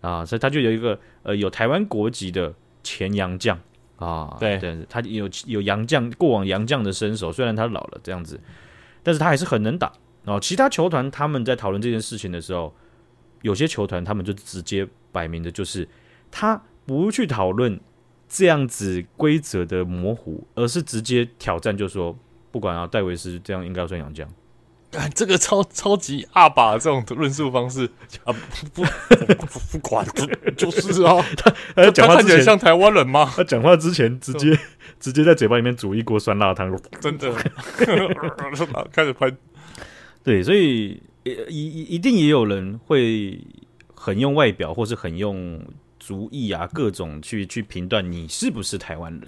[0.02, 3.60] 啊，所以他就有一个呃有台湾国籍的前洋将
[3.98, 8.40] 啊，对，对，他有有洋将过往洋将的身手，虽然他老了这样子，
[9.04, 9.92] 但是他还是很能打
[10.26, 10.40] 啊。
[10.40, 12.74] 其他球团他们在讨论这件事情的时候，
[13.42, 15.88] 有些球团他们就直接摆明的就是
[16.30, 16.62] 他。
[16.88, 17.80] 不去讨论
[18.30, 22.16] 这样子规则的模糊，而是直接挑战，就说
[22.52, 24.30] 不管啊，戴维斯这样应该要算洋将。
[25.14, 27.90] 这个超超级阿爸这种论述方式
[28.24, 28.34] 啊，
[28.74, 28.84] 不不
[29.46, 30.06] 不，不管，
[30.58, 33.32] 就是啊， 他他讲话看起来像台湾人吗？
[33.36, 34.58] 他讲话之前直接
[35.00, 37.32] 直接在嘴巴里面煮一锅酸辣汤，真的
[38.92, 39.38] 开始喷。
[40.24, 43.40] 对，所以一一定也有人会
[43.94, 45.62] 很用外表，或是很用。
[45.98, 49.28] 族裔啊，各种去去评断你是不是台湾人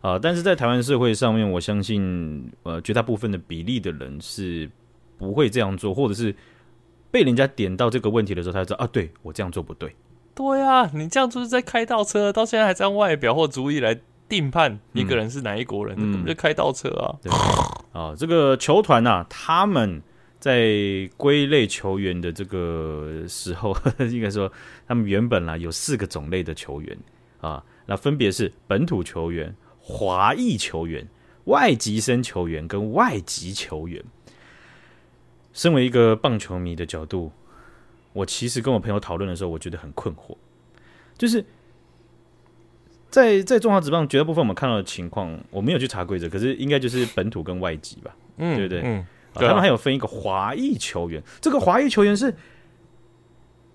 [0.00, 4.68] 啊，但是在台湾社会上面，我相信呃绝大部分的比例的人是
[5.18, 6.34] 不会这样做，或者是
[7.10, 9.94] 被人家点到这个问题的时候，才知道啊，对我这样做不对。
[10.34, 13.98] 对啊，你这样就是在开倒车，到现在还在用外表或主意来
[14.28, 17.16] 定判一个人是哪一国人，嗯、根本就开倒车啊！
[17.22, 17.32] 对
[17.92, 20.02] 啊，这个球团呐、啊，他们。
[20.38, 24.52] 在归类球员的这个时候，呵 呵应该说
[24.86, 26.96] 他们原本啊有四个种类的球员
[27.40, 31.08] 啊，那分别是本土球员、华裔球员、
[31.46, 34.04] 外籍生球员跟外籍球员。
[35.56, 37.32] 身为一个棒球迷的角度，
[38.12, 40.36] 我其实跟我朋友讨论的时候，我觉得很困惑，
[41.16, 41.42] 就是
[43.08, 48.82] 在在中华职棒绝大部分我们看到的情况，我没有去查规则，可是应该就是本土跟外籍吧，嗯，对不对？
[48.84, 49.06] 嗯。
[49.38, 52.30] 他们还有分一个华裔球员，这个华裔球员是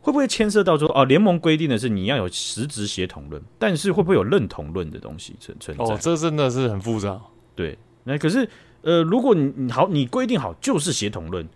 [0.02, 5.84] 会不会牵涉到说哦，联盟规定的是你要有实质协同论，但是会不会有认同论的东西存存在？
[5.84, 7.22] 哦，这真的是很复杂。
[7.56, 8.50] 对，那可是
[8.82, 11.48] 呃，如果你你好，你规定好就是协同论，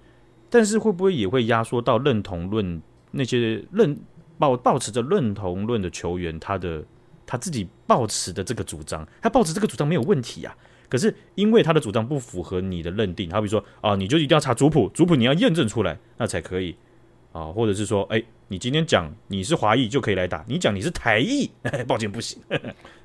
[0.49, 2.81] 但是会不会也会压缩到认同论？
[3.17, 3.97] 那些认
[4.37, 6.83] 抱抱持着认同论的球员，他的
[7.25, 10.53] 他自己抱持的这个主张，他抱持这个主张没有问题啊。
[10.89, 16.75] 可是因为他的主张不符合你的认定，好比说啊，你就一定要查族谱，族谱你要验证出来，那才可以
[17.31, 21.49] 啊，或者是说，哎，你今天讲你是华裔就可以来打，你讲你是台裔，
[21.87, 22.37] 抱歉不行。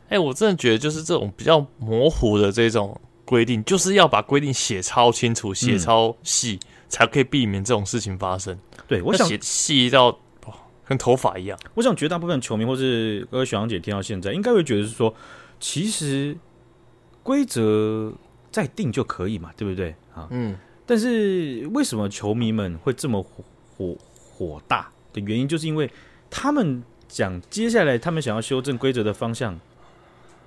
[0.09, 3.01] 哎，我真的觉得就是这种比较模糊的这种
[3.31, 8.59] 规定，就是要把规定写超清楚、写超细，嗯、才可以避免这种事情发生。
[8.89, 10.09] 对，我想写细到
[10.45, 10.53] 哦，
[10.85, 11.57] 跟头发一样。
[11.75, 15.15] 我想绝大部分球迷或是各位小杨姐听到现在，应该会觉得是说，
[15.61, 16.37] 其实。
[17.23, 18.11] 规则
[18.51, 20.27] 再定就可以嘛，对不对啊？
[20.31, 20.57] 嗯。
[20.87, 23.45] 但是为什么球迷们会这么火
[23.77, 25.89] 火火大的原因，就是因为
[26.31, 29.61] 他们讲接下来他们想要修正规则的方向，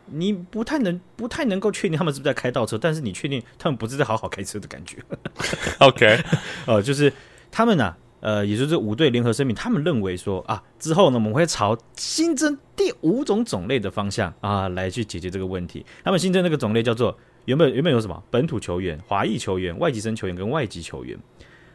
[0.05, 4.97] 你不太能不太能够确定他们是不是在开倒车，但是你确定他们不是在好好开车的感觉。
[5.79, 6.19] OK，
[6.65, 7.11] 呃，就是
[7.51, 7.97] 他们啊。
[8.23, 15.85] 呃，也就是五队联合声明，他们认为说啊，之后呢，我们会朝新增第五种种类的方向啊来去解决这个问题。
[16.05, 21.19] 他们新增那个种类叫做原本原本有什么本土球员、华裔球员、外籍生球员跟外籍球员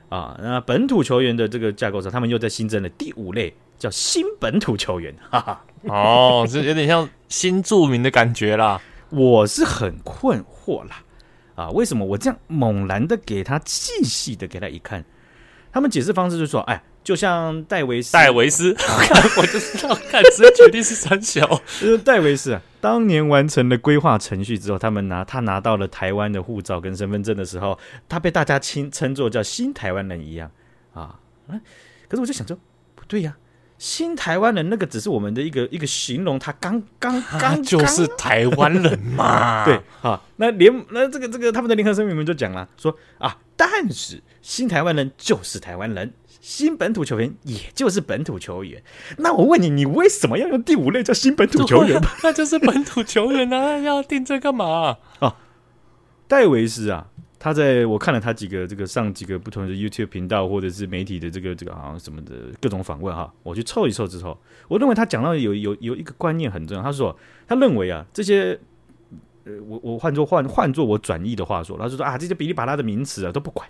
[0.09, 0.41] 啊。
[0.43, 5.15] 那本土球员的这个架构上，他们又在新增了第五类，叫新本土球员。
[5.31, 8.81] 哈哈，哦，这有点像新著名的感觉啦。
[9.11, 11.03] 我是很困惑啦，
[11.55, 15.05] 啊，为什么我这样猛然的给他细细的给他一看？
[15.73, 18.75] 他们解释方式就是说，哎，就像戴维斯，戴维斯，
[19.39, 21.47] 我就知道，看直接决定是三小，
[21.81, 30.51] 就是戴维斯啊，当年完成了规划程序之后，他们拿他拿到了台湾的护照跟身份证的时候，他被大家称称作叫新台湾人一样
[30.93, 31.19] 啊。
[32.09, 32.57] 可是我就想说，
[32.95, 33.37] 不对呀，
[33.79, 39.65] 新台湾人那个只是我们的一个一个形容，他刚刚 刚就是台湾人嘛。
[39.67, 48.83] 对，啊，那联那这个这个他们的联合声明里面就讲了，说啊，但是新台湾人就是台湾人，新本土球员也就是本土球员。
[49.19, 52.01] 那我问你，你为什么要用第五类叫新本土球员？
[52.25, 54.99] 那就是本土球员啊，要定这干嘛啊？
[55.21, 55.37] 哦，
[56.27, 57.07] 戴维斯啊。
[57.39, 66.83] 他在我看了他几个这个上几个不同的 YouTube 频道或者是媒体的这个这个好像什么的各种访问哈，我去凑一凑之后，我认为他讲到有有有一个观念很重要。
[66.83, 68.59] 他说他认为啊这些
[69.45, 73.69] 呃我我换做换换做我转译的话说，他就说啊这些哔哩吧啦的名词啊都不管，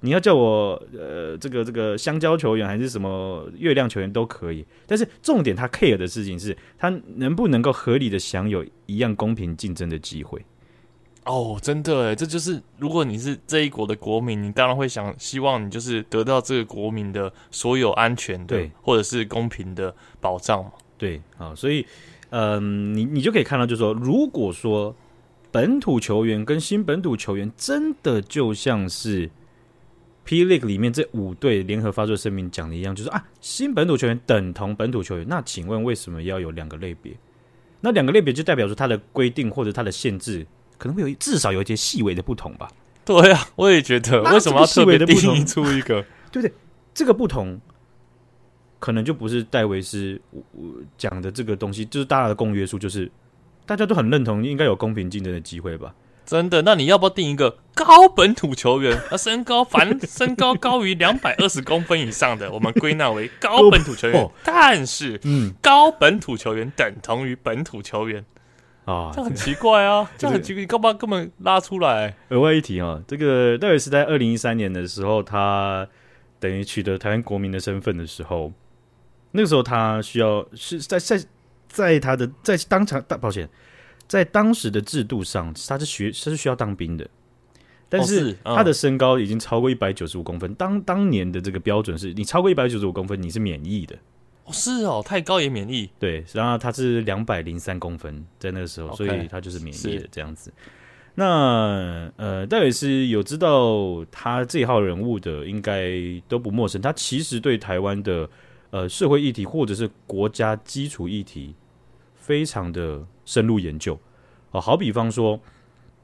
[0.00, 10.42] 你要叫我呃这个这个香蕉球员还是什么月亮球员都可以，但是重点他 care 的事情是他能不能够合理的享有一样公平竞争的机会。
[11.24, 20.70] 哦，真的诶，这就是如果你是这一国的国民，你当然会想希望你就是得到这个国民的所有安全的，对，或者是公平的保障嘛。
[20.98, 21.86] 对，啊，所以，
[22.28, 24.94] 嗯，你你就可以看到，就是说，如果说
[25.50, 29.30] 本土球员跟新本土球员真的就像是
[30.24, 37.14] P League 里面这五队联合发出声明讲的一样，就是啊，新本土球员等同本土球员，那请问为什么要有两个类别？
[37.80, 40.46] 那两个类别就代表说它的规定或者它的限制。
[40.84, 42.68] 可能会有至少有一些细微的不同吧。
[43.06, 46.04] 对啊，我也觉得，为什么要特别定义出一个？
[46.30, 46.52] 对不对？
[46.92, 47.58] 这个不同，
[48.78, 50.20] 可能就不是戴维斯
[50.98, 53.10] 讲的这个东西，就是大家的公约数，就是
[53.64, 55.94] 大家都很认同，应该有公平竞争的机会吧？
[56.26, 56.60] 真的？
[56.60, 58.94] 那你要不要定一个高本土球员？
[59.10, 64.30] 啊身高凡身高高于两百二十公分以上的，我们归纳为高本土球员。
[64.44, 68.22] 但是，嗯，高本土球员等同于本土球员。
[68.84, 70.10] 啊，这很奇怪啊！
[70.18, 72.14] 这很奇怪，你干嘛根本拉出来？
[72.28, 75.88] 额外一提啊，这个戴维斯在二零一三年的时候，他
[76.38, 78.52] 等于取得台湾国民的身份的时候，
[79.30, 81.24] 那个时候他需要是在在
[81.66, 83.48] 在他的在当场，抱歉，
[84.06, 87.08] 在当时的制度上，他是学他是需要当兵的，
[87.88, 93.96] 但是他的身高已经超过一百九十五公分，当当年的这个标准是你超过一百九十五公分，你是免疫的。
[94.44, 95.88] 哦，是哦，太高也免疫。
[95.98, 100.52] 对，然后他是两百零三公分，在那个时候，okay, 所以他就是免疫的这样子。
[101.14, 105.92] 那呃，戴维斯有知道他这一号人物的，应该
[106.28, 106.82] 都不陌生。
[106.82, 108.28] 他其实对台湾的
[108.70, 111.54] 呃社会议题或者是国家基础议题，
[112.14, 113.98] 非常的深入研究。
[114.50, 115.40] 哦，好比方说，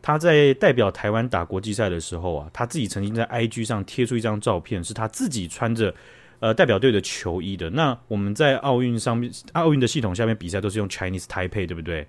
[0.00, 5.94] 他在代表台湾打国际赛的时候啊，他自己曾经在 IG 上贴出一张照片，是他自己穿着。
[6.40, 12.06] 呃，代表队的球衣的，那我们在奥运上面，奥运的系统下面比赛都是用 Chinese Taipei，对不对？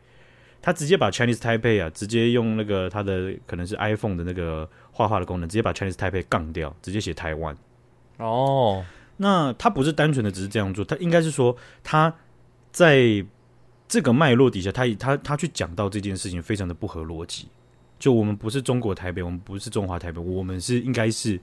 [0.61, 7.53] 他直接把 Chinese Taipei 啊，直接用那个他的可能是 iPhone 的那个画画的功能，直接把 Chinese Taipei 杠掉，直接写台湾。
[8.19, 8.85] 哦，
[9.17, 12.15] 那他不是单纯的只是这样做，他应该是说他
[12.71, 13.25] 在
[13.89, 17.49] 这个脉络底下，他他他去讲到这件事情非常的不合逻辑。
[17.99, 21.37] 就我们不是中国台北，我们不是中华台北，我们是应该是。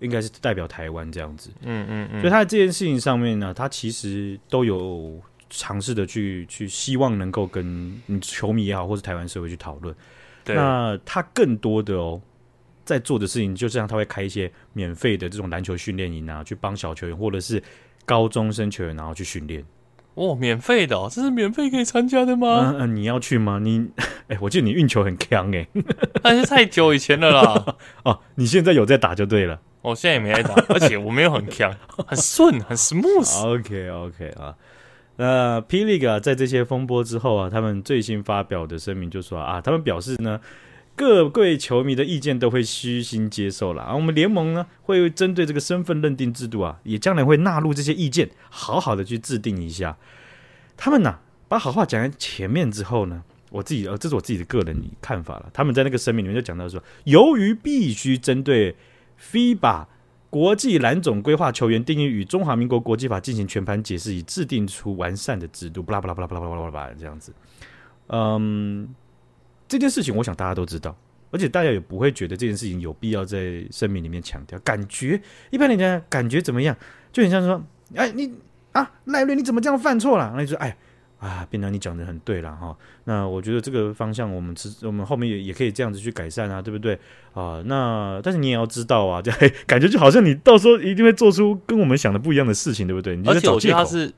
[0.00, 9.94] 应该是代表台湾这样子，嗯嗯嗯，所以他在这件事情上面呢，他其实都有尝试的去去希望能够跟你球迷也好，或是台湾社会去讨论。
[10.44, 12.20] 对，那他更多的哦，
[12.84, 17.62] 在做的事情，就像他会开一些免费的这种篮球训练营啊，去帮小球员或者是
[18.04, 19.64] 高中生球员，然后去训练。
[20.14, 22.74] 哦，免费的哦，这是免费可以参加的吗？
[22.74, 23.60] 嗯嗯，你要去吗？
[23.62, 23.88] 你
[24.28, 25.66] 哎，我记得你运球很强哎，
[26.22, 27.76] 但是太久以前了啦。
[28.04, 29.60] 哦，你现在有在打就对了。
[29.80, 31.74] 我现在也没挨打， 而且我没有很强，
[32.06, 33.46] 很顺，很 smooth。
[33.46, 34.54] OK OK 啊，
[35.16, 40.40] 那 P League 啊，在这些风波之后啊，他们最新发表的声明就说啊，他们表示呢，
[40.96, 43.94] 各位球迷的意见都会虚心接受了啊。
[43.94, 49.96] 我们联盟呢，会针对这个身份认定制度啊，也将来会纳入这些意见，好好的去制定一下。
[50.76, 55.48] 他们呢、啊，把好话讲在前面之后呢，我自己呃，这是我自己的个人看法了。
[55.52, 58.74] 他们在那个声明里面就讲到说，由于必须针对
[59.20, 59.86] FIBA
[60.30, 65.82] 国际篮总规划球员定义与中华民国国际法进行全盘解释，以制定出完善的制度。
[65.82, 67.32] 巴拉巴拉巴拉巴拉巴拉巴拉这样子。
[68.08, 68.88] 嗯，
[69.66, 70.96] 这件事情我想大家都知道，
[71.30, 74.58] 而且大家也不会觉得这件事情有必要在声明里面强调。
[74.58, 76.76] 感觉一般人家感觉怎么样？
[77.12, 77.62] 就很像说，
[77.94, 78.32] 哎，你
[78.72, 80.32] 啊，赖瑞你怎么这样犯错了？
[80.36, 80.76] 那就说，哎。
[81.18, 82.76] 啊，便当你讲的很对了哈。
[83.04, 86.96] 那我觉得这个方向，我们吃我们后面也也可以这样子去改善啊，对不对
[87.32, 87.60] 啊？
[87.66, 89.32] 那但是你也要知道啊，这
[89.66, 93.16] 感觉就好像你到时候一定会做出跟我们想的不一样的事情，对不对？
[93.16, 94.12] 你而且我觉得他是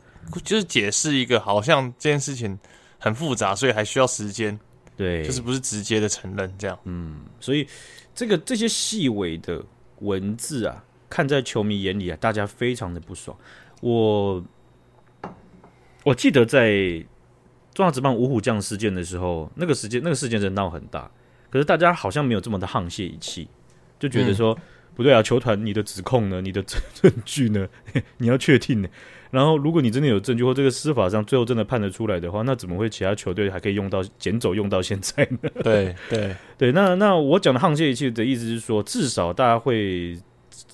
[0.44, 2.58] 就是解释一个，好像这件事情
[2.98, 4.58] 很复杂，所以还需要时间。
[4.96, 6.78] 对，就是不是直接的承认这样。
[6.84, 7.66] 嗯，所以
[8.14, 9.64] 这个这些细微的
[10.00, 13.34] 文字啊，看在球迷眼里啊，大家非常的不爽。
[13.80, 14.44] 我。
[16.04, 17.04] 我记得在
[17.74, 21.10] 中华职棒五虎将事件的时候，那个时间那个事件真的闹很大，
[21.50, 23.46] 可是大家好像没有这么的沆瀣一气，
[23.98, 24.60] 就觉得说、嗯、
[24.96, 27.68] 不对啊，球团你的指控呢，你的证证据呢，
[28.18, 28.88] 你要确定呢。
[29.30, 35.50] 然后如果你真的有证据或这个司法上最后真的判得出来的话，那怎么会其他球队还可以用到捡走用到现在呢？
[35.62, 40.18] 对对 对，那那我讲的沆瀣一气的意思是说，至少大家会。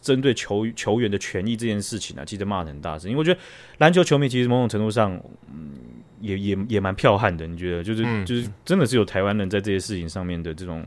[0.01, 3.41] 针对球球员的权益这件事情啊，记得骂得很大声，因为我觉得
[3.79, 5.13] 篮球球迷其实某种程度上，
[5.49, 5.73] 嗯，
[6.21, 7.47] 也也也蛮剽悍的。
[7.47, 10.81] 你觉得，就是、嗯、就是真的是有台湾人在这些事情上面的这种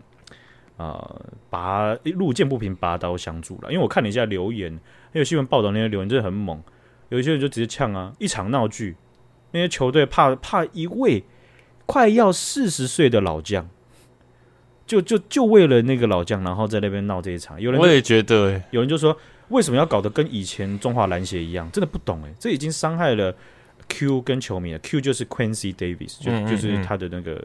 [0.77, 3.71] 啊、呃，拔路见不平拔刀相助了。
[3.71, 4.79] 因为我看了一下留言，
[5.13, 6.61] 还有新闻报道那些留言真的很猛，
[7.09, 8.95] 有一些人就直接呛啊，一场闹剧，
[9.51, 11.23] 那些球队怕怕一位
[11.85, 13.69] 快要四十岁的老将。
[14.89, 17.61] 就就就为了那个老将，然后在那边闹这一场。
[17.61, 19.15] 有人我也觉得、欸，有人就说，
[19.49, 21.69] 为什么要搞得跟以前中华篮协一样？
[21.71, 23.31] 真的不懂哎、欸，这已经伤害了
[23.87, 24.79] Q 跟球迷了。
[24.79, 27.39] Q 就是 Quincy Davis，就嗯嗯嗯就是他的那个，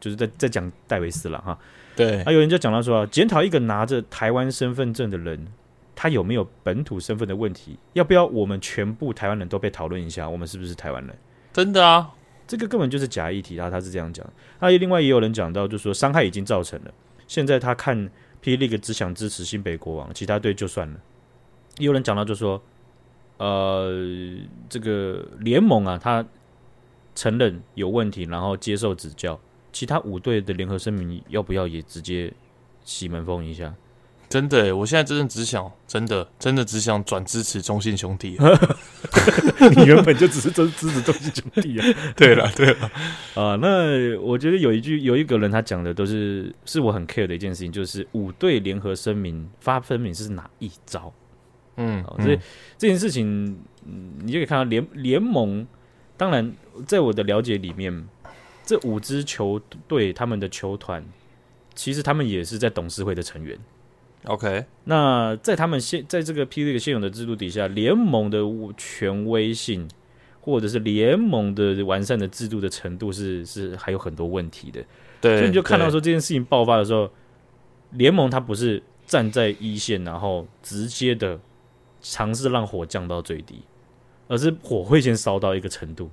[0.00, 1.56] 就是在在讲戴维斯了哈。
[1.94, 5.46] 对，啊，有人就讲到说，检讨一个拿着台湾身份证的人，
[5.94, 7.78] 他有没有本土身份的问题？
[7.92, 10.28] 要不要我们全部台湾人都被讨论一下？
[10.28, 11.16] 我们是不是台湾人？
[11.52, 12.10] 真的啊。
[12.48, 14.26] 这个根本就是假议题，他他是这样讲。
[14.58, 16.92] 那另外也有人讲到，就是说伤害已经造成了，
[17.26, 18.56] 现在他看 P.
[18.56, 20.98] League 只想支持新北国王，其他队就算了。
[21.76, 22.60] 也有人讲到，就是说，
[23.36, 23.92] 呃，
[24.68, 26.24] 这个联盟啊，他
[27.14, 29.38] 承认有问题，然后接受指教，
[29.72, 32.32] 其他五队的联合声明要不要也直接
[32.82, 33.74] 洗门风一下？
[34.28, 38.36] 真的，我现在真的只想，真的真的只想转支持中信兄弟。
[39.76, 41.86] 你原本就只是支支持中信兄弟啊？
[42.16, 42.90] 对了，对了，
[43.34, 51.12] 啊，那我觉得有一句有一个人他讲的都是是我很 care 的一件事情，就是五队联合声明发声明是哪一招？
[51.76, 52.38] 嗯，所以
[52.76, 55.66] 这件事情，你就可以看到联联盟，
[56.16, 56.52] 当然
[56.86, 58.08] 在我的了解里面，
[58.66, 61.04] 这五支球队他们的球团，
[61.74, 63.58] 其实他们也是在董事会的成员。
[64.28, 68.40] OK，那在他们现在这个 P League 现有的制度底下，联盟的
[68.76, 69.88] 权威性，
[70.42, 74.84] 或者是联盟的完善的制度的程度是，是是还有很多问题的。
[75.22, 77.10] 对，所以你就看到说这件事情爆发的时候，
[77.92, 81.40] 联盟它不是站在一线，然后直接的
[82.02, 83.62] 尝试让火降到最低，
[84.26, 86.10] 而是火会先烧到一个程度，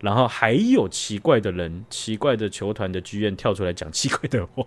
[0.00, 4.66] 然后还有奇怪的人、奇怪的球团的剧院跳出来讲奇怪的话，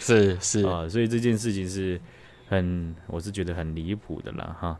[0.00, 2.00] 是是啊，所以这件事情是。
[2.52, 4.78] 很，我是觉得很离谱的啦，哈，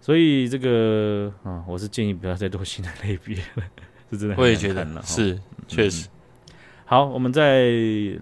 [0.00, 3.64] 所以这个啊，我是建议不要再多新的类别了，
[4.12, 4.36] 是真的。
[4.38, 5.36] 我也觉得是，
[5.66, 6.06] 确实。
[6.84, 7.72] 好，我们再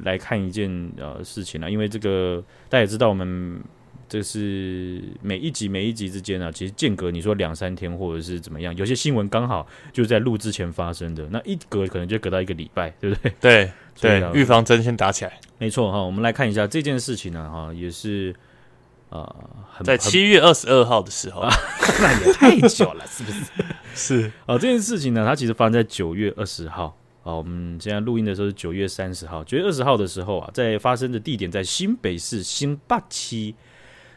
[0.05, 3.61] 来看一件呃事情了，因为这个大家也知道，我们
[4.09, 13.33] 这是每一集每一集之间啊，其实间隔你说两三天或者是怎么样，有些新闻刚好就在录之前发生的，那一隔可能就隔到一个礼拜，对不对？
[13.39, 16.03] 对 对，预防针先打起来，没错哈。
[16.03, 18.35] 我们来看一下这件事情呢，哈，也是。
[19.13, 19.35] 啊、
[19.71, 21.43] 很，在七月二十二号的时候，
[22.01, 23.43] 那也太久了，是不是？
[23.95, 26.97] 是啊、呃，这件事情呢，它其实发生在九月二十号。
[27.25, 29.45] 啊、呃，我们现在录音的时候是九月三十号。
[29.45, 33.55] 九月二十号的时候啊，在发生的地点在新北市新八区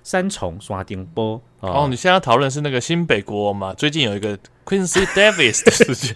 [0.02, 1.42] 三重刷丁波。
[1.60, 3.74] 哦，你现在要讨论是那个新北国王吗？
[3.74, 6.16] 最近有一个 Quincy Davis 的事情，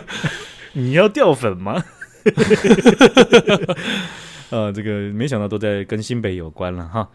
[0.74, 1.82] 你要掉粉吗？
[4.50, 7.08] 呃，这个没想到都在跟新北有关了哈。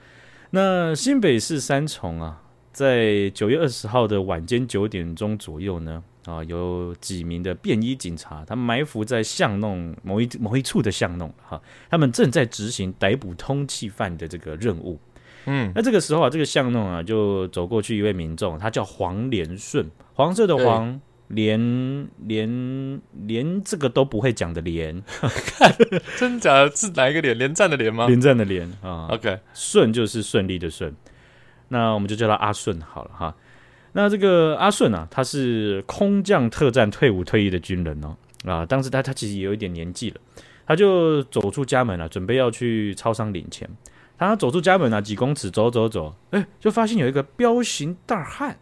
[0.52, 2.42] 那新北市三重啊，
[2.72, 15.00] 在九月二十号的晚间九点钟左右呢，啊，有几名的便衣警察，他们埋伏在巷弄某一某一处的巷弄，哈、啊，他们正在执行逮捕通缉犯的这个任务。
[15.46, 21.00] 嗯，那这个时候啊，这个巷弄啊，就走过去一位民众，他叫黄连顺，黄色的黄。
[21.30, 25.02] 连连连这个都不会讲的连，
[26.18, 27.38] 真假的是哪一个连？
[27.38, 28.08] 连战的连吗？
[28.08, 29.08] 连战的连啊。
[29.12, 30.96] OK，顺就是顺利的顺，
[31.68, 33.36] 那我们就叫他阿顺好了哈。
[33.94, 38.66] 那这个阿顺啊，他是空降特战退伍退役的军人哦啊。
[38.66, 40.16] 当时他他其实也有一点年纪了，
[40.66, 43.70] 他就走出家门了，准备要去超商领钱。
[44.18, 48.58] 他走出家门啊，几公尺走走走，哎，就发现有一个彪形大汉。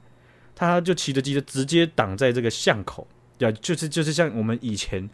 [0.60, 3.08] 他就骑着机车直接挡在这个巷口，
[3.40, 5.08] 啊，就是就是像我们以前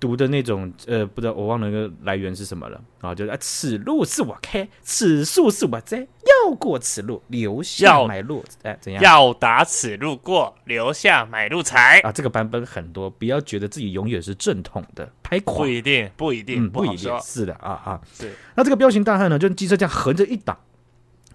[0.00, 9.00] 读的那种，呃，不知道我忘了那个来源是什么了啊，就是啊，此路是我开，此树是我栽，要过此路留下买路，哎，怎样？
[9.00, 12.10] 要打此路过，留下买路财啊！
[12.10, 18.32] 这个版本很多，不要觉得自己永远是正统的，拍垮不一定，不一定，嗯、不一定，是的啊啊，对。
[18.56, 20.58] 那这个彪形大汉呢，就机车这样横着一挡，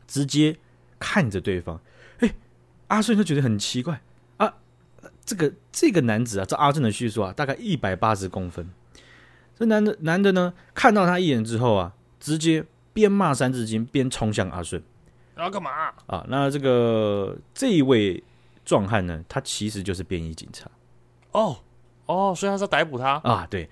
[0.06, 0.54] 直接
[1.00, 1.80] 看着对方。
[2.88, 4.02] 阿顺就觉得很奇怪
[4.38, 4.54] 啊，
[5.26, 8.70] 这个这个男子啊，照阿顺的叙述啊，大概一百八十公分。
[9.56, 12.64] 这男的男的呢，看到他一眼之后啊，直接
[12.94, 14.82] 边骂三字经边冲向阿顺。
[15.36, 15.70] 要干嘛
[16.08, 16.26] 啊？
[16.30, 18.24] 那这个这一位
[18.66, 20.70] 壮汉呢，他其实就是便衣警察。
[21.32, 21.58] 哦
[22.06, 23.46] 哦，所以他是要逮捕他啊？
[23.50, 23.70] 对，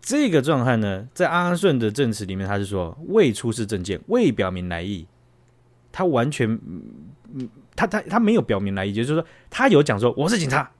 [0.00, 5.06] 这个壮汉呢，在阿顺的证词里面，他是说未出示证件，未表明来意。
[5.90, 6.48] 他完全，
[7.34, 10.70] 嗯，他他他没有表明来意，就是说他有讲说我是警察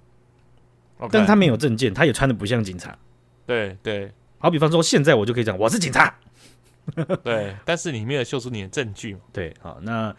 [0.99, 1.09] ，Okay.
[1.13, 2.97] 但是他没有证件，他也穿的不像警察。
[3.47, 4.13] 对对。
[4.39, 6.13] 好比方说，现在我就可以讲我是警察，
[7.23, 9.17] 对，但是你没有秀出你的证据。
[9.33, 10.13] 对，好，那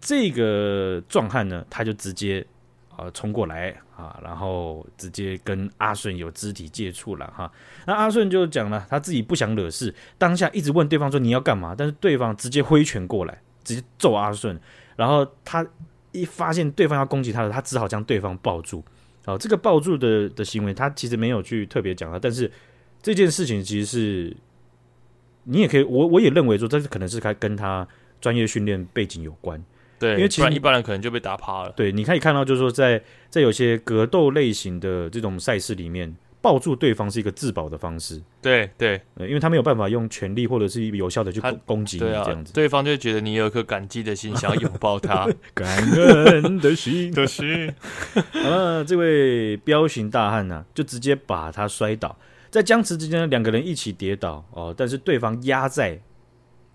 [0.00, 2.46] 这个壮汉呢，他就直接
[2.94, 7.50] 啊冲过来啊，然后直接跟阿顺有肢体接触了哈。
[7.84, 14.56] 那阿顺就讲了，他自己不想惹事，当下一直问对方说你要干嘛，但是对方直接挥拳过来，直接揍阿顺，
[14.94, 15.66] 然后他
[16.12, 18.84] 一发现对方要攻击他的，他只好将对方抱住。
[19.24, 22.50] 好，这个抱住的的行为，他其实没有去特别讲啊，但是。
[23.00, 24.36] 这件事情其实是，
[25.44, 27.86] 你也可以，我我也认为说，这是可能是他跟他
[28.20, 29.64] 专业训练背景有关，
[30.00, 31.70] 对，因为其实一般人可能就被打趴了。
[31.76, 38.22] 对，你可以看到，就是说在，在在有些格斗类型的这种赛事里面，抱住对方是一个自保的方式。
[38.40, 47.72] 对对，因为他没有办法用权力或者是有效的去攻攻击你这样子，对方就觉得你有一颗感激的心，想要拥抱他， 感恩的心的心。
[48.44, 52.16] 啊，这位彪形大汉呢、啊，就直接把他摔倒。
[52.50, 55.98] 在僵持之间，两个人一起跌倒哦，但是对方压在，啊、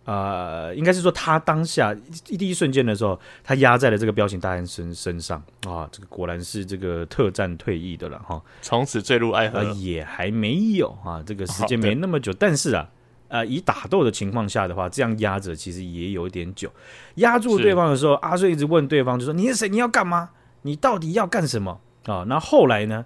[0.05, 1.95] 呃，应该是说他当下
[2.27, 12.89] 一第一瞬间的时候，他压在了这个彪形大汉身身上啊，这个果然是这个特战退役的了哈，从此坠入爱河、呃、也还没有啊，这个时间没那么久，但是啊，
[13.29, 16.69] 呃，以打斗的情况下的话，这样压着其实也有点久，
[17.15, 19.69] 压住对方的时候，阿顺一直问对方就说：“你是谁？
[19.69, 20.31] 你要干嘛？
[20.63, 23.05] 你到底要干什么？”啊，那后来呢，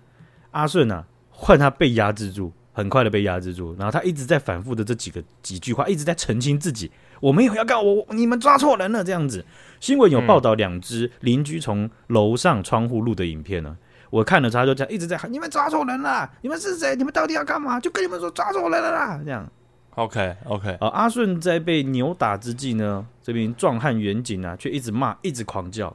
[0.52, 1.06] 阿顺呢？
[1.30, 9.44] 换他被压制住，很快的被压制住，然后他一直在反复的这几个几句话，一直在澄清自己，我没有要告我，你们抓错人了这样子。
[9.80, 13.76] 新闻有报道两只邻居从楼上窗户录的影片呢，
[14.12, 16.96] 我看了他就这样一直在喊，你们抓错人了，你们是谁？
[16.96, 17.80] 你们到底要干嘛？
[17.80, 19.52] 就跟你们说抓错人了啦，这样。
[19.96, 25.88] OK OK，啊，阿顺在被扭打之际呢，这名壮汉远景啊，却一直骂，一直狂叫，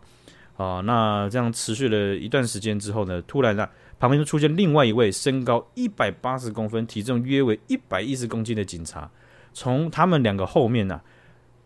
[0.56, 3.68] 啊，那这样持续了一段时间之后呢，突然呢。
[4.02, 9.08] 旁边就出现另外一位身高一百八十公分、体重约为一百一十公斤的警察，
[9.52, 11.04] 从他们两个后面呢、啊，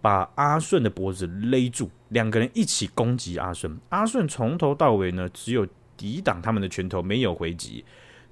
[0.02, 3.80] 把阿顺的脖子勒住，两个人一起攻击阿顺。
[3.88, 5.66] 阿顺从头到尾呢，只有
[5.96, 7.82] 抵挡他们的拳头，没有回击，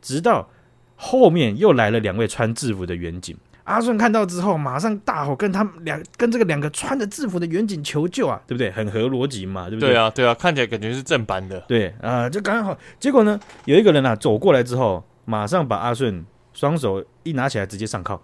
[0.02, 0.50] 直到
[0.96, 3.34] 后面又来了两位穿制服的远警。
[3.64, 8.70] 阿顺看到之后，马上大吼，跟他们两跟这个两个穿着制服的远景求救啊，对不对？
[8.70, 9.90] 很合逻辑嘛，对不对？
[9.90, 11.58] 对啊，对啊，看起来感觉是正版的。
[11.62, 12.76] 对啊、呃，就刚刚好。
[13.00, 18.20] 结果呢，有一个人啊走过来之后，马上把阿顺双手一拿起来，直接上铐。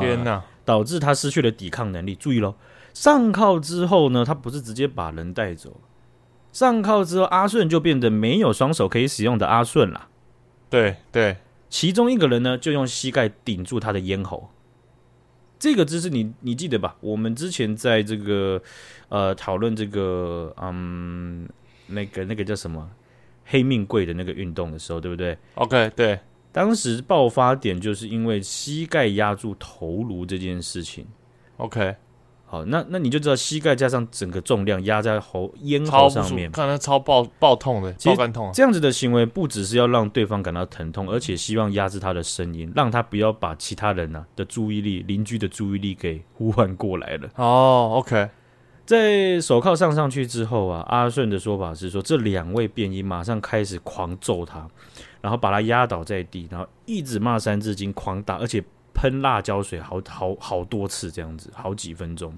[0.00, 0.42] 天哪、呃！
[0.64, 2.14] 导致他失去了抵抗能力。
[2.16, 2.56] 注意喽，
[2.92, 5.80] 上铐之后呢，他不是直接把人带走，
[6.52, 10.08] 上铐之后，阿顺就变得没有双手可以使用的阿顺了。
[10.68, 11.36] 对对。
[11.68, 14.48] 其中一个人呢，就用膝盖顶住他的咽喉，
[15.58, 16.96] 这个姿势你你记得吧？
[17.00, 18.62] 我们之前在这个
[19.08, 21.48] 呃讨论这个嗯
[21.88, 22.90] 那个那个叫什么
[23.44, 26.18] 黑命贵的那个运动的时候，对不对？OK，对，
[26.52, 31.06] 当时爆发点就是因为膝盖压住头颅这件事情。
[31.58, 31.96] OK。
[32.50, 38.52] 好，那那你就知道膝盖加上整个重量压在喉咽喉上面，看他超爆爆痛的，爆肝痛啊。
[38.54, 47.28] 这样子的行为不只是要让对方感到疼痛，而且希望压制他的声音，让他不要把其他人呢、啊、的注意力、邻居的注意力给呼唤过来了。
[47.36, 48.30] 哦，OK，
[48.86, 54.66] 在手铐上上去之后啊，阿顺的说法是说，这两位便衣马上开始狂揍他，
[55.20, 58.64] 然后把他压倒在地，然后一直骂三字经，狂打，而且。
[58.98, 62.36] 喷辣椒水好好好多次，这样子好几分钟。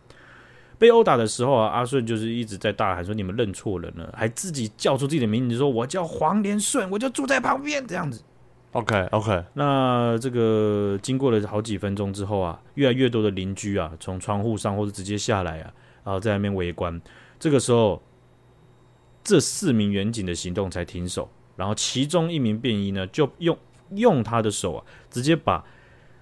[0.78, 8.22] 被殴打的时候啊，阿顺就是一直在大喊说：“你们认错人了！”还自己叫出自己的名字，说：“我叫黄连顺，我就住在旁边。”这样子。
[8.72, 9.42] OK OK。
[9.54, 15.72] 那这个经过了好几分钟之后啊，越来越多的邻居啊，从窗户上或者直接下来啊，
[16.04, 17.00] 然后在那边围观。
[17.38, 18.02] 这个时候，
[19.24, 21.30] 这四名远警的行动才停手。
[21.56, 23.58] 然后其中一名便衣呢，就用
[23.94, 25.64] 用他的手啊，直接把。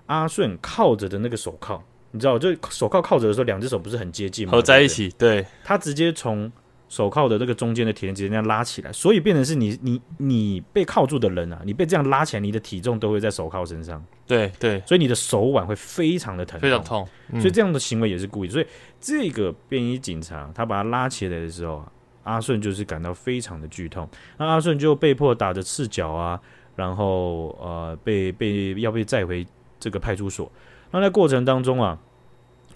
[0.08, 1.80] 阿顺靠着的那个手铐，
[2.10, 4.52] 你知道，就手铐靠着的时候，两只手不是很接近吗？
[4.52, 5.46] 合在一起，对，对。
[5.64, 6.50] 他直接从
[6.88, 14.02] 手铐的那个中间的铁链直接那样拉起来，所以变成是你你你被铐住的人啊，你被这样拉起来，你的体重都会在手铐身上。
[14.26, 17.06] 对对，所以你的手腕会非常的疼，非常痛。
[17.30, 18.48] 嗯、所以这样的行为也是故意。
[18.48, 18.66] 所以
[18.98, 21.92] 这个便衣警察他把他拉起来的时候啊，
[22.22, 24.08] 阿顺就是感到非常的剧痛。
[24.38, 26.40] 那阿顺就被迫打着赤脚啊，
[26.74, 29.46] 然后呃被被要被载回
[29.78, 30.50] 这个派出所。
[30.90, 31.98] 那在过程当中啊，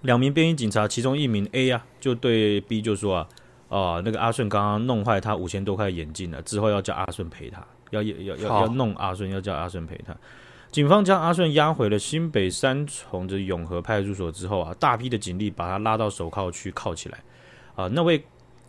[0.02, 3.28] 两名便衣警察，其中一名 A 啊，就对 B 就说啊
[3.68, 10.14] 啊、呃、那个阿顺刚刚弄坏他五千多块眼镜了，之后要叫阿顺赔他，要要要要弄阿顺，要叫阿顺赔他。
[10.70, 17.18] 警方将阿顺押回了新北三重的永和派出所之后啊，大批的警力把他拉到手铐区铐起来。
[17.74, 18.22] 啊，那位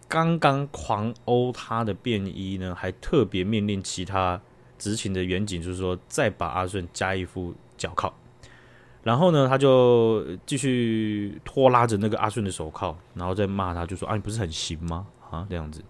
[0.07, 4.39] 刚刚狂殴他的便衣呢，还特别命令其他
[4.77, 8.13] 执勤的员警，就是说再把阿顺加一副脚铐。
[9.03, 15.05] 然后呢，他就继续拖拉着那个阿顺的手铐，然后再骂他，就说啊，你不是很行吗？
[15.29, 15.83] 啊，这样子。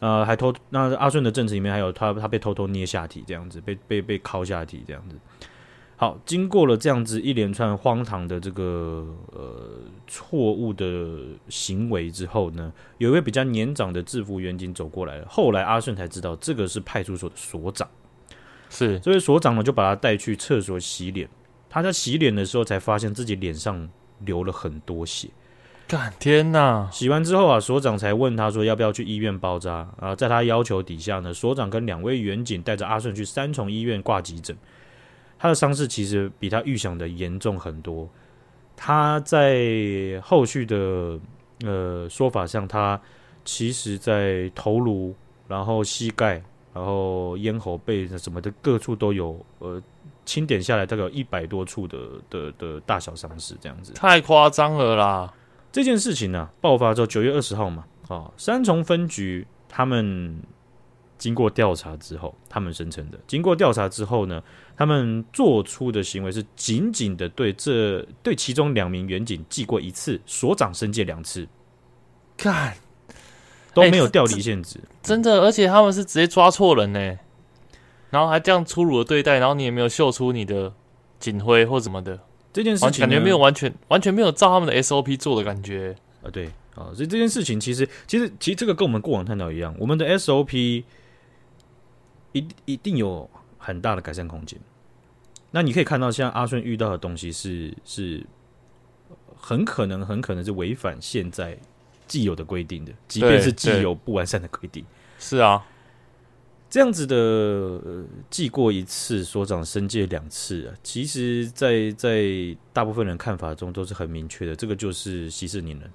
[0.00, 5.16] 呃，还偷那阿顺的证词里面还有他，他被偷偷捏下体这样子，被被被敲下体这样子。
[5.96, 15.26] 好，经过了这样子一连串荒唐的这个呃错误的行为之后呢，有一位比较年长的制服员警走过来了。
[15.28, 17.88] 后来阿顺才知道这个是派出所的所长，
[18.70, 21.28] 是这位所长呢就把他带去厕所洗脸。
[21.68, 23.88] 他在洗脸的时候才发现自己脸上
[24.20, 25.28] 流了很多血。
[25.86, 26.86] 干天呐！
[26.92, 30.14] 洗完之后啊，所长才问他说要不要去医院包扎啊？
[30.14, 34.54] 在他要求底下呢，所长跟两位员警带着阿顺去三重医院挂急诊。
[35.38, 38.06] 他的伤势其实比他预想的严重很多。
[38.76, 41.18] 他在后续的
[41.64, 43.00] 呃说法上，他
[43.44, 45.14] 其实在头颅、
[45.46, 46.42] 然后膝盖、
[46.74, 49.82] 然后咽喉、背什么的各处都有呃
[50.28, 51.98] 清点下来，大概有一百多处的
[52.28, 53.94] 的的大小伤势，这样子。
[53.94, 55.32] 太夸张了啦！
[55.72, 60.38] 这件事情呢、啊，爆发之后九月二十号嘛，啊、哦，三重分局他们
[61.16, 64.42] 经过调查之后，他们声称的，经过调查之后呢，
[64.76, 71.48] 他们做出的行为是仅仅的对这对其中两名员警记过一次，所长申诫两次，
[72.36, 72.76] 干。
[73.74, 77.16] 都没有调离限制、欸，真的，而且他们是直接抓错人呢，
[78.10, 80.72] 然后还这样粗鲁的对待，然后你也没有秀出你的
[81.18, 82.18] 警徽或什么的。
[82.52, 90.82] 这件事情感觉没有完全完全没有照他们的 SOP 做的感觉啊，对啊，所以这件事情其实其实其实这个跟我们过往探讨一样，我们的 SOP
[92.32, 93.28] 一一定有
[93.58, 94.58] 很大的改善空间。
[95.50, 98.26] 那你可以看到，像阿顺遇到的东西是是
[99.36, 101.56] 很可能很可能是违反现在
[102.06, 104.84] 既有的规定的，即便是既有不完善的规定，
[105.18, 105.64] 是啊。
[106.70, 115.90] 这样子的，呃，记过一次，所长申诫两次啊，其实在，在在大部分人看法中都是很明确的，这个就是息事宁人，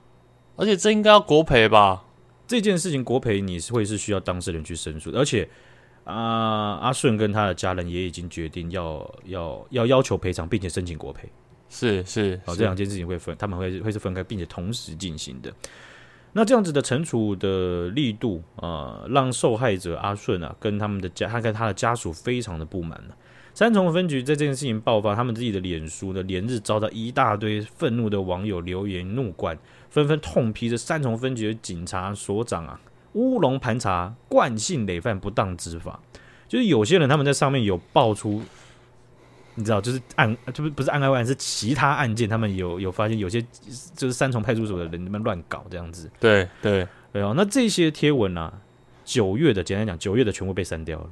[0.56, 2.04] 而且这应该要国赔吧？
[2.48, 5.48] 这件事情国赔你是会是需要当事人去申诉，而且
[6.06, 11.30] 啊，阿顺跟他的家人也已经决定要要要要求赔偿，并且申请国赔，
[11.70, 15.54] 是是，好，这两件事情会分，他们会会是分开，并且同时进行的。
[16.34, 23.16] 那这样子的惩处的力度啊、呃，让受害者阿顺啊，跟他们的家，他跟他的家属非常的不满了。
[23.54, 29.58] 三重分局在这件事情爆发，他们自己的脸书呢，连日遭到一大堆愤怒的网友留言怒灌，
[29.90, 32.82] 纷纷痛批这三重分局的警察所长啊，
[33.14, 36.00] 乌龙盘查，惯性累犯，不当执法。
[36.48, 38.42] 就是有些人他们在上面有爆出。
[39.56, 43.40] 你知道，就是案，就不不是案外案，是其他案件，他们有有发现有些
[43.96, 46.10] 就是三重派出所的人那边乱搞这样子。
[46.20, 48.52] 对对对哦，那这些贴文啊，
[49.06, 51.10] 九月的简单讲，九月的全部被删掉了。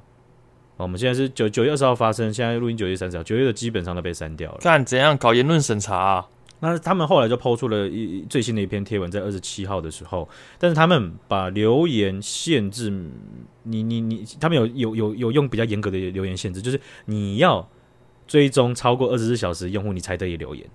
[0.78, 4.58] 我们现在是九九月二十号发生，现在录音九月三十号，九月的基本上都被删掉了。
[4.60, 6.28] 看怎样搞言论审查啊？
[6.62, 10.28] 那他们后来就抛出了一最新的一篇贴文，在二十七号的时候，
[10.58, 12.90] 但是他们把留言限制，
[13.62, 17.70] 你你你，他们有有有有用比较严格的留言限制，就是你要。
[18.32, 20.66] 追踪超过二十四小时用户，你才得以留言。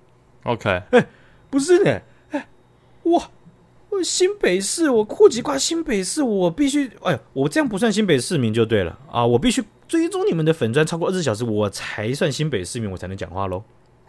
[0.43, 1.07] OK，哎、欸，
[1.49, 1.91] 不是呢，
[2.33, 2.47] 哎、欸，
[3.05, 3.31] 哇，
[3.89, 9.25] 我新北市，我户籍挂新北市，我必须，哎，我这样不算新北市民就对了啊！
[9.25, 13.65] 我必须追踪你们的粉砖超过二十四小时，我才算新北市民，我才能讲话喽。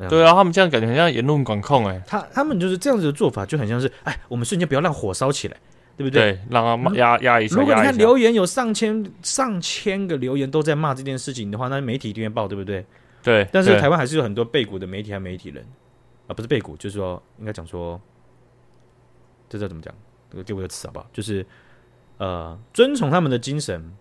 [0.09, 5.55] 对啊，他们这样感觉很像言论管控，哎，他他们就是这样子的做法，就很像是，哎，我们瞬间不要让火烧起来，
[5.95, 6.33] 对不对？
[6.33, 7.55] 对，让他压压一下。
[7.57, 12.85] 如果你看留言有上千上千个留言都在骂这件事情的话，那媒体一定会报，对不对？
[13.27, 15.61] 对，但是台湾还是有很多背骨的媒体和媒体人
[16.27, 17.99] 啊，不是背骨，就是说应该讲说，
[19.49, 19.93] 这叫怎么讲？
[20.31, 21.05] 这个给我个词好不好？
[21.11, 21.45] 就是
[22.19, 23.91] 呃，遵从他们的精神，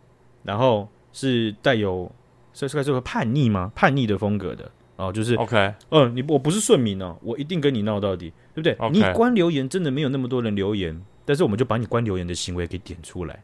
[0.44, 2.08] 然后是带有
[2.52, 3.72] 这是该说个叛逆吗？
[3.74, 5.56] 叛逆的风格的哦，就是 OK，
[5.90, 8.90] 嗯、呃，你我不是顺民哦，我一定跟你闹到底，对不对？Okay.
[8.92, 13.42] 你关留言真的没有那么多人留言，但是我们就把你关留言的行为给点出来，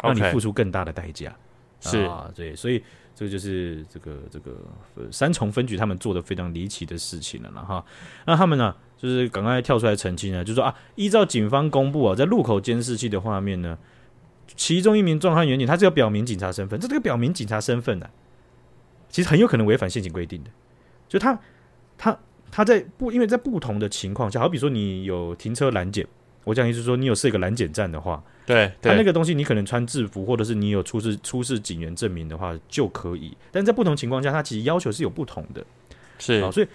[0.00, 1.36] 让你付出更大的代价。
[1.80, 1.90] Okay.
[1.90, 2.80] 是啊，对，所以。
[3.14, 4.52] 这个就是这个这个
[4.96, 7.84] 呃三重分局他们做的非常离奇的事情了了哈，
[8.26, 13.78] 那他们呢，就是赶快跳出来澄清呢，就说啊，依照警方公布啊，在路口监视器的画面呢，
[14.56, 18.10] 其中一名壮汉员警，他是要表明警察身份，这这个表明警察身份呢、啊，
[19.08, 20.50] 其实很有可能违反现行规定的。
[21.08, 21.38] 就他
[21.96, 22.18] 他
[22.50, 26.04] 他在不因为在不同的情况下，好比说你有停车拦检，
[26.42, 33.36] 我讲意思说你有设一个拦检站的话，对，他那个东西你可能穿制服，或者是你有出示出示警员证明的话就可以。
[33.50, 35.64] 但在不同情况下，他其实要求是有不同的。
[36.18, 36.68] 是啊，所以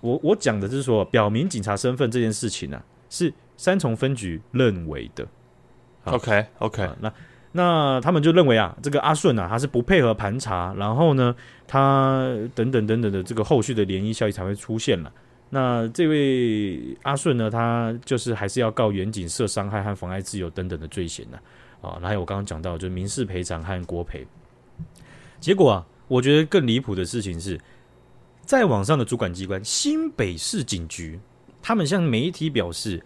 [0.00, 5.26] 我我讲的是说，表明警察身份这件事情呢、啊，是三重分局认为的。
[6.04, 7.12] OK OK，那
[7.52, 15.12] 那他们就认为啊，这个阿顺啊，他是不配合盘查，然后呢，他等等等等的这个后续的涟漪效应才会出现了。
[15.50, 21.38] 那这位阿顺呢，他就是还是要告远景涉伤害和妨碍自由等等的罪嫌呢。
[21.80, 24.26] 啊，还有我刚刚讲到，就是民事赔偿和国赔。
[25.40, 27.58] 结果啊，我觉得更离谱的事情是，
[28.44, 31.18] 在网上的主管机关新北市警局，
[31.60, 33.02] 他们向媒体表示，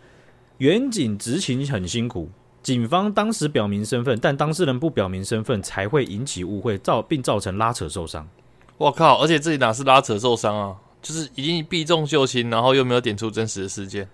[0.58, 2.28] 远景执勤很辛苦。
[2.62, 8.28] 警方当时表明身份，但当事人不表明身份，才会引起误会，造并造成拉扯受伤。
[8.76, 9.20] 我靠！
[9.20, 10.76] 而且这里哪是拉扯受伤啊？
[11.04, 14.08] 就是已经避重就轻，然后又没有点出真实的事件。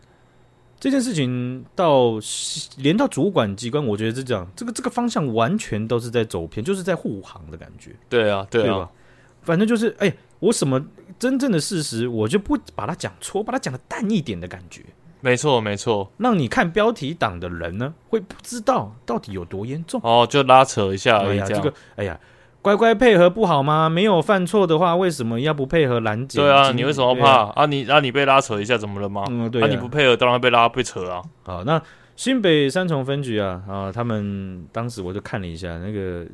[0.80, 2.14] 这件事情到
[2.78, 7.92] 连到主管机关，我觉得是这样，这个这个方向完全都是在走偏，就是在护航的感觉。
[8.08, 8.90] 对啊，对啊，对吧？
[9.42, 10.84] 反正就是，哎，我什么
[11.18, 14.82] 真正的事实，我就不把它讲错，把它讲的淡一点的感觉。
[15.20, 21.40] 没错，没错，让你看标题党的人呢，会不知道到底有多严重哦，就拉扯一下而已。
[21.40, 22.18] 哎呀，这个，哎呀，
[22.62, 23.88] 乖乖配合不好吗？
[23.88, 26.38] 没有犯错的话，为什么要不配合拦截？
[26.38, 27.52] 对啊，你为什么要怕啊？
[27.56, 27.66] 啊？
[27.66, 29.24] 你啊，你被拉扯一下怎么了吗？
[29.30, 31.22] 嗯，对啊，啊，你不配合，当然被拉被扯啊。
[31.42, 31.80] 好，那
[32.16, 36.26] 新北三重分局啊啊，他们当时我就看了一下那个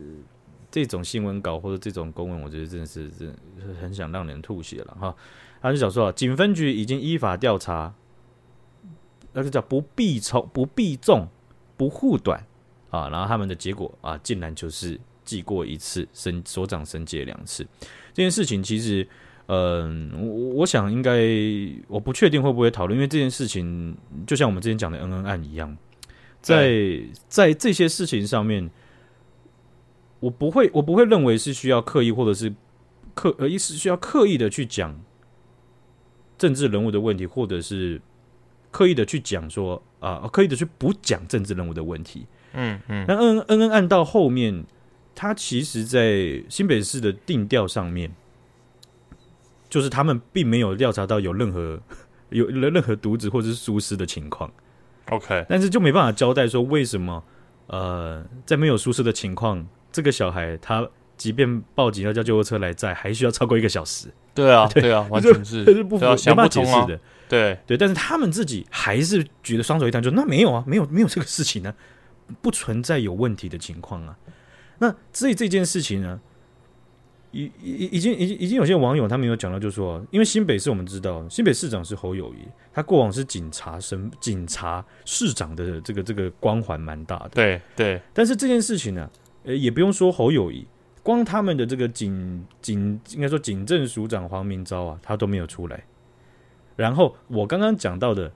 [0.70, 3.34] 这种新闻稿或者这种公文，我觉得真的是真
[3.80, 5.14] 很想让人吐血了哈。
[5.62, 7.94] 他就想说啊，警分局已经依法调查。
[9.38, 11.28] 那就叫不避重、不避重、
[11.76, 12.42] 不护短
[12.88, 17.66] 啊，然后他们的结果啊，竟然就是记过一次，升所长升阶两次。
[18.14, 19.06] 这件事情其实，
[19.48, 21.20] 嗯、呃，我我想应该，
[21.88, 23.94] 我不确定会不会讨论，因为这件事情
[24.26, 25.76] 就像我们之前讲的恩恩案一样，
[26.40, 28.70] 在在这些事情上面，
[30.20, 32.54] 我不会，我不会认为是需要刻意或者是
[33.12, 34.98] 刻呃，意思需要刻意的去讲
[36.38, 38.00] 政治人物的问题，或者是。
[38.72, 43.06] 刻意的去讲说啊，刻意的去不讲政治人物的问题，嗯嗯。
[43.08, 44.66] 那恩恩恩案到后面，
[45.16, 48.14] 他其实，在新北市的定调上面，
[49.70, 51.80] 就是他们并没有调查到有任何
[52.28, 54.52] 有任何渎职或者是疏失的情况。
[55.08, 57.24] OK，但是就没办法交代说为什么
[57.68, 60.86] 呃，在没有疏失的情况，这个小孩他
[61.16, 64.08] 即便报警要叫救护车来载，还需要超过一个小时。
[64.34, 67.00] 对啊，对，对啊， 完全是，这是不符，没办法解释的。
[67.26, 74.14] 对对，但是他们自己还是觉得双手一摊，就那没有啊，没有没有这个事情呢、啊，不存在有问题的情况啊。
[74.78, 76.20] 那至于这件事情呢，
[77.30, 82.38] 已已已经已经已经有些网友他们有讲到，就是说，因为新北市我们知道，新北市长是侯友谊，
[82.72, 87.30] 他过往是警察身警察市长的这个这个光环蛮大的。
[87.30, 89.10] 对对，但是这件事情呢，
[89.44, 90.66] 呃，也不用说侯友谊，
[91.02, 95.84] 光他们的这个警警应该说警政署长黄明昭啊，他都没有出来。
[96.74, 98.30] 然后我刚刚讲到的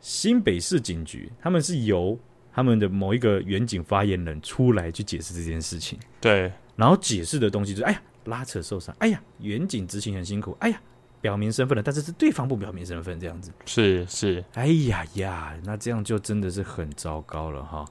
[0.00, 2.18] 新北市警局，他们是由
[2.56, 5.98] 他们的某一个远景发言人出来去解释这件事情。
[6.22, 10.80] 对，然后解释的东西就是：哎呀，拉扯受伤；哎呀，远景执行很辛苦；哎呀，
[11.20, 13.52] 表明身份了，但是是对方不表明身份，这样子。
[13.66, 17.84] 是是，哎呀呀，那这样就真的是很糟糕了哈。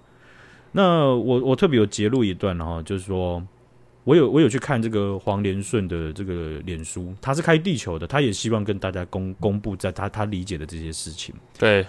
[0.72, 3.46] 那我我特别有截录一段哈，就是说。
[4.04, 11.34] 我有我有去看这个黄连顺的这个脸书，他是开地球的，他也希望跟大家公公布在他他理解的这些事情。
[11.58, 11.84] 对，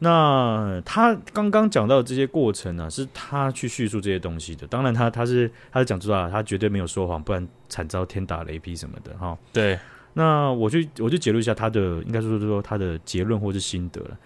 [0.00, 4.66] 那他刚刚讲到的这些过程呢、啊，是他去叙述这些东西的。
[4.66, 9.36] 当然他，他他是他是讲出来，他绝对没有说谎，不然惨遭天打雷劈什么的哈。
[9.52, 9.78] 对，
[10.14, 14.16] 那我去我就解录一下他的，应该说说他的结论或是心得了。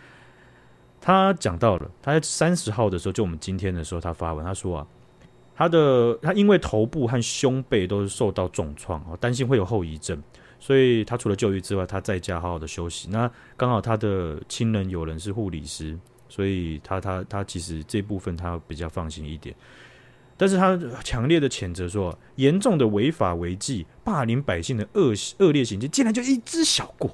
[1.00, 4.86] 他讲到了，他在三十号的时候，就我们今天的时候，他发文，他说啊。
[5.54, 10.20] 他的他因为头部和胸背都是受到重创哦，担心会有后遗症，
[10.62, 13.08] 所以他除了就医之外，他在家好好的休息。
[13.10, 15.98] 那刚好他的亲人有人是护理师，
[16.28, 19.52] 所以他他他其实这部分他比较放心一点。
[20.36, 27.10] 但是他强烈的谴责说，严重的违法违纪、霸凌百姓的恶恶劣行径，竟然就一只小过。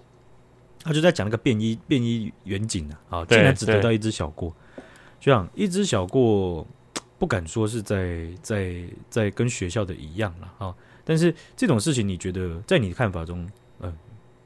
[0.85, 4.55] 他就在讲那个便衣便衣员警啊，啊，竟然只得到一只小过，
[5.19, 6.67] 这样一只小过。
[7.19, 10.73] 不敢说是在在在跟学校的一样了啊，
[11.09, 13.41] 但是这种事情，你觉得在你的看法中，
[13.81, 13.93] 嗯、呃，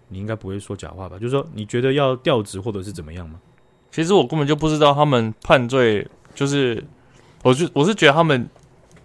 [0.06, 1.18] 你应该不会说假话吧？
[1.18, 3.40] 就是说，你觉得要调职或者是怎么样吗？
[3.90, 6.06] 其实我根本就不知道他们判罪，
[6.36, 6.80] 就是
[7.42, 8.48] 我就我是觉得他们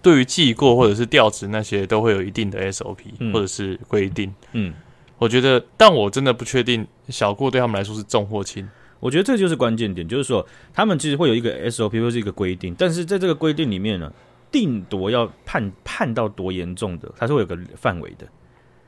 [0.03, 4.31] 对于记过或者是调职那些都会有一定的 SOP、嗯、或者是规定。
[4.51, 4.71] 嗯，
[5.17, 8.69] 我觉得，但我真的不确定小过对他们来说是重或轻。
[8.99, 14.13] 我觉得这就是关键点，就是说他们其实会有一个 SOP 或是一个规定，但是在这个规定里面呢，
[14.51, 18.27] 定夺要判判到多严重的，它是会有个范围的。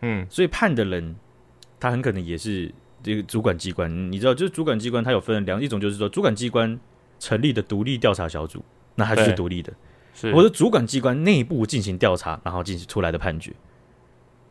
[0.02, 1.16] 嗯，所以判的人
[1.80, 6.80] 他很可能也是这个主管机关，你知道，就是主管机关它有分两一种，就是说主管机关
[7.20, 8.64] 成立的独立调查小组，
[8.96, 9.74] 那还是独立的，
[10.14, 13.54] 是或者主管机关内部进行调查，然后进行出来的判决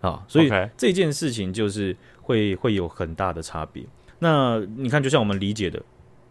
[0.00, 3.84] 啊，所以这件事情就是会会有很大的差别。
[4.18, 5.82] 那你看，就像我们理解的，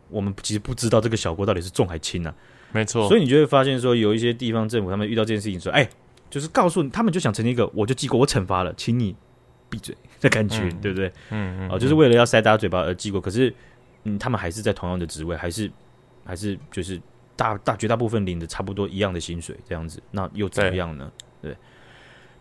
[0.10, 2.34] 我们其实不知道这个小锅到底是重还轻呢？
[2.72, 3.08] 没错。
[3.08, 5.88] 所以你就会发现说，有一些地方政府他们遇到这件事情说，哎，
[6.30, 9.16] 就是告诉你，他们就想成立一个，我就记过，我惩罚了，请你
[9.70, 11.08] 闭嘴的感觉，嗯、对不对？
[11.30, 11.70] 嗯嗯。
[11.70, 13.54] 哦，就是为了要塞大家嘴巴而记过，可是，
[14.04, 15.72] 嗯，他们还是在同样的职位，还是
[16.26, 17.02] 还是就是
[17.36, 21.12] 大大绝大部分领的差不多一样的薪水这样子，那又怎么样呢？
[21.42, 21.52] 对。
[21.52, 21.58] 对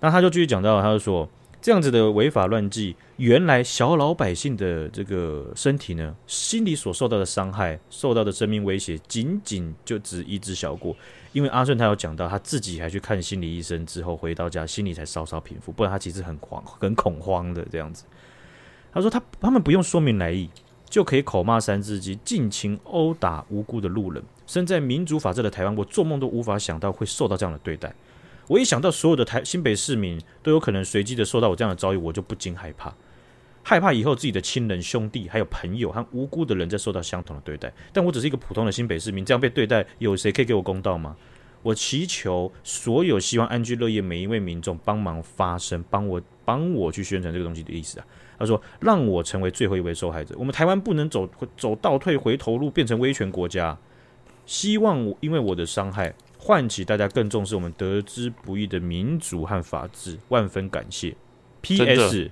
[0.01, 1.29] 那他就继续讲到，他就说。
[1.67, 10.95] 这样子的违法乱纪，原来小老百姓的这个身体呢，心里所受到的伤害、受到的生命威胁，仅仅就只一只小过。
[11.33, 18.05] 因为阿顺他有讲到，他自己还去看心理医生之后，回到家心里才稍稍平复，不然他其实很慌、很恐慌的这样子。
[18.93, 20.49] 他说他他们不用说明来意，
[20.89, 24.23] 就可以口骂三字经，尽情殴打无辜的路人。
[24.47, 27.93] 身在民主法治的台湾，我做梦都无法想到会受到这样的对待。
[28.49, 32.95] 我一想到所有的台新北市民都有可能随机的受到我这样的遭遇，我就不禁害怕，
[33.63, 37.73] 害怕以后自己的亲人、兄弟还有朋友和无辜的人在受到相同的对待。
[37.93, 41.17] 但我只是一个普通的新北市民，这样被对待，有谁可以给我公道吗？
[41.63, 48.07] 我祈求所有希望安居乐业每一位民众帮忙发声，帮我帮我去宣传这个东西的意思啊。
[48.39, 50.37] 他说：“让我成为最后一位受害者。
[50.39, 53.77] 我们台湾不能走走倒退回头路，变成威权国家。
[54.45, 56.15] 希望我因为我的伤害。”
[56.47, 61.13] 唤起大家更重视我们得之不易的民主和法治，万分感谢。
[61.61, 62.31] P.S.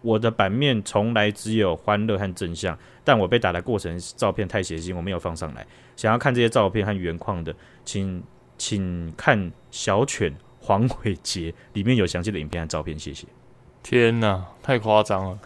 [0.00, 5.64] 我的版面从来只有欢乐和真相，但我被打的过程照片太血腥，我没有放上来。
[5.94, 7.54] 想要看这些照片和原况的，
[7.84, 8.20] 请
[8.58, 13.28] 请看小犬黄伟杰里面有详细的影片和照片，谢谢。
[13.80, 15.38] 天哪，太夸张了！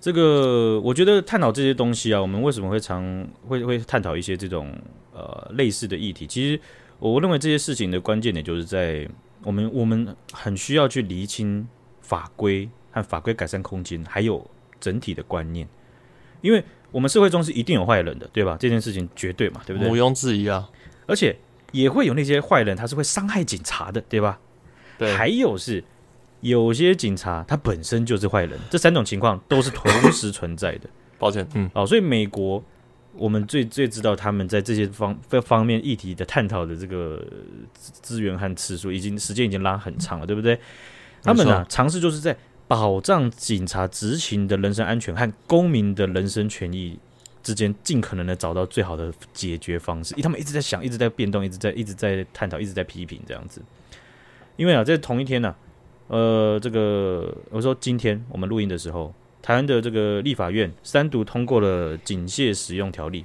[0.00, 4.74] 这个我觉得探讨这些东西啊，我们为什么会常会会探讨一些这种
[5.12, 6.26] 呃类似的议题？
[6.26, 6.58] 其实。
[6.98, 9.06] 我认为这些事情的关键点就是在
[9.42, 11.68] 我们我们很需要去厘清
[12.00, 14.44] 法规和法规改善空间，还有
[14.80, 15.68] 整体的观念，
[16.40, 18.56] 因为我们社会中是一定有坏人的，对吧？
[18.58, 19.90] 这件事情绝对嘛，对不对？
[19.90, 20.68] 毋庸置疑啊！
[21.06, 21.36] 而且
[21.72, 24.38] 也会有那些坏人，他是会伤害警察的，对吧？
[24.98, 25.14] 对。
[25.14, 25.84] 还有是
[26.40, 30.88] 有些警察他本身就是坏人，这三种情况都是同时存在的。
[31.18, 32.62] 抱歉，嗯，好，所以美国。
[33.18, 37.24] 我们最最知道他们在这些方方面议题的探讨的这个
[37.74, 40.58] 资源和次数，已经时间已经拉很长了，对不对？
[41.22, 42.36] 他们呢，尝试就是在
[42.68, 46.98] 保障警察执勤的人身安全和公民的人身权益
[47.42, 50.14] 之间，尽可能的找到最好的解决方式。
[50.22, 53.62] 他们一直在想，一直在变动，一直在一直在探讨，一直在批评这样子。
[54.56, 55.54] 因为啊，在同一天呢，
[56.08, 59.12] 呃，这个我说今天我们录音的时候。
[59.46, 63.24] 台湾的这个立法院三读通过了警械使用条例，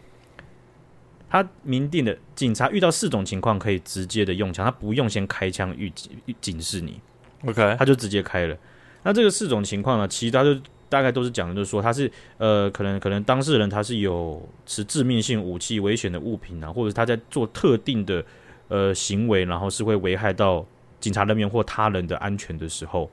[1.27, 7.01] 他明定的警察遇到四种情况可以直接的用枪，他不用先开枪预警警示你
[7.47, 8.55] ，OK，他就直接开了。
[9.01, 10.55] 那这个四种情况呢，其实他就
[10.87, 18.23] 大概都是讲的，就是说他是呃，可能可能当事人他是有持致命性武器、危险的物品啊，或者他在做特定的
[18.67, 20.63] 呃行为，然后是会危害到
[20.99, 23.09] 警察人员或他人的安全的时候，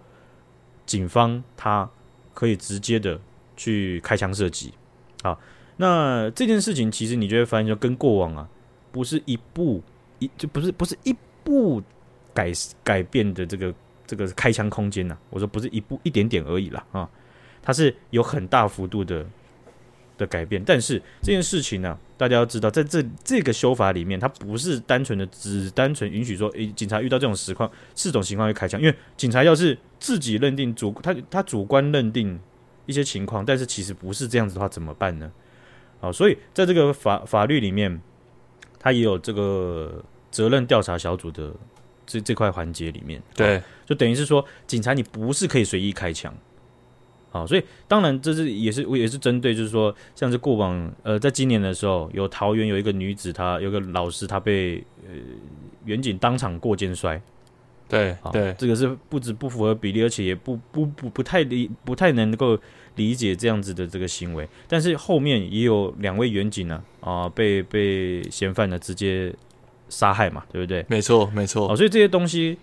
[0.84, 1.88] 警方他。
[2.38, 3.20] 可以直接的
[3.56, 4.72] 去开枪射击，
[5.22, 5.36] 啊，
[5.76, 8.48] 那这件事情其实你就会发现，就跟过往啊，
[8.92, 9.82] 不是一步
[10.20, 11.12] 一就不是不是一
[11.42, 11.82] 步
[12.32, 12.52] 改
[12.84, 13.74] 改变的这个
[14.06, 16.86] 这个开枪空间呐、我说不是一步一点点而已啦。
[16.92, 17.10] 啊，
[17.60, 19.26] 它是有很大幅度的
[20.16, 29.78] 的改变，但是这件事情呢、大家要知道，在这这个修法里面，它不是单纯的只单纯允许说，诶，警察遇到这种实况四种情况会开枪，因为警察要是。
[30.00, 32.38] 自己认定主他他主观认定
[32.86, 35.28] 一些情况，但是其实不是这样子的话，怎么办呢？
[35.98, 38.00] 好，所以在这个法法律里面，
[38.78, 40.00] 它也有这个
[40.30, 41.52] 责任调查小组的
[42.06, 46.32] 这这块环节里面，对，就等于是说，警察你不是可以随意开枪。
[47.30, 55.14] 好，所以当然这是也是我也是针对，就是说，像是过往呃，在今年的时候，有桃园有一个女子，她有个老师，她被呃
[55.84, 57.20] 远景当场过肩摔。
[57.88, 62.58] 对，对，这个是不止不符合比例，而且也不不不不太理不太能够
[62.96, 64.46] 理解这样子的这个行为。
[64.66, 69.34] 但是后面也有两位远景呢，啊，被被嫌犯呢直接
[69.88, 70.84] 杀害嘛，对不对？
[70.88, 71.72] 没错，没错。
[71.72, 72.58] 哦，所以这些东西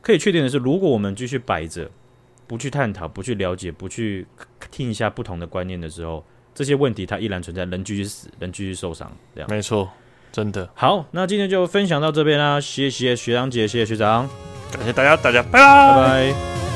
[0.00, 1.90] 可以确定的是，如果我们继续摆着，
[2.50, 4.26] 不去探讨，不去了解，不去
[4.72, 9.48] 听一下不同的观念的时候，这些问题它依然存在，人继续死，人继续受伤，这样。
[9.48, 9.88] 没错，
[10.32, 10.68] 真的。
[10.74, 14.28] 好，那今天就分享到这边啦，谢谢学长姐，谢谢学长，
[14.72, 16.69] 感谢大家，大家拜拜，拜拜。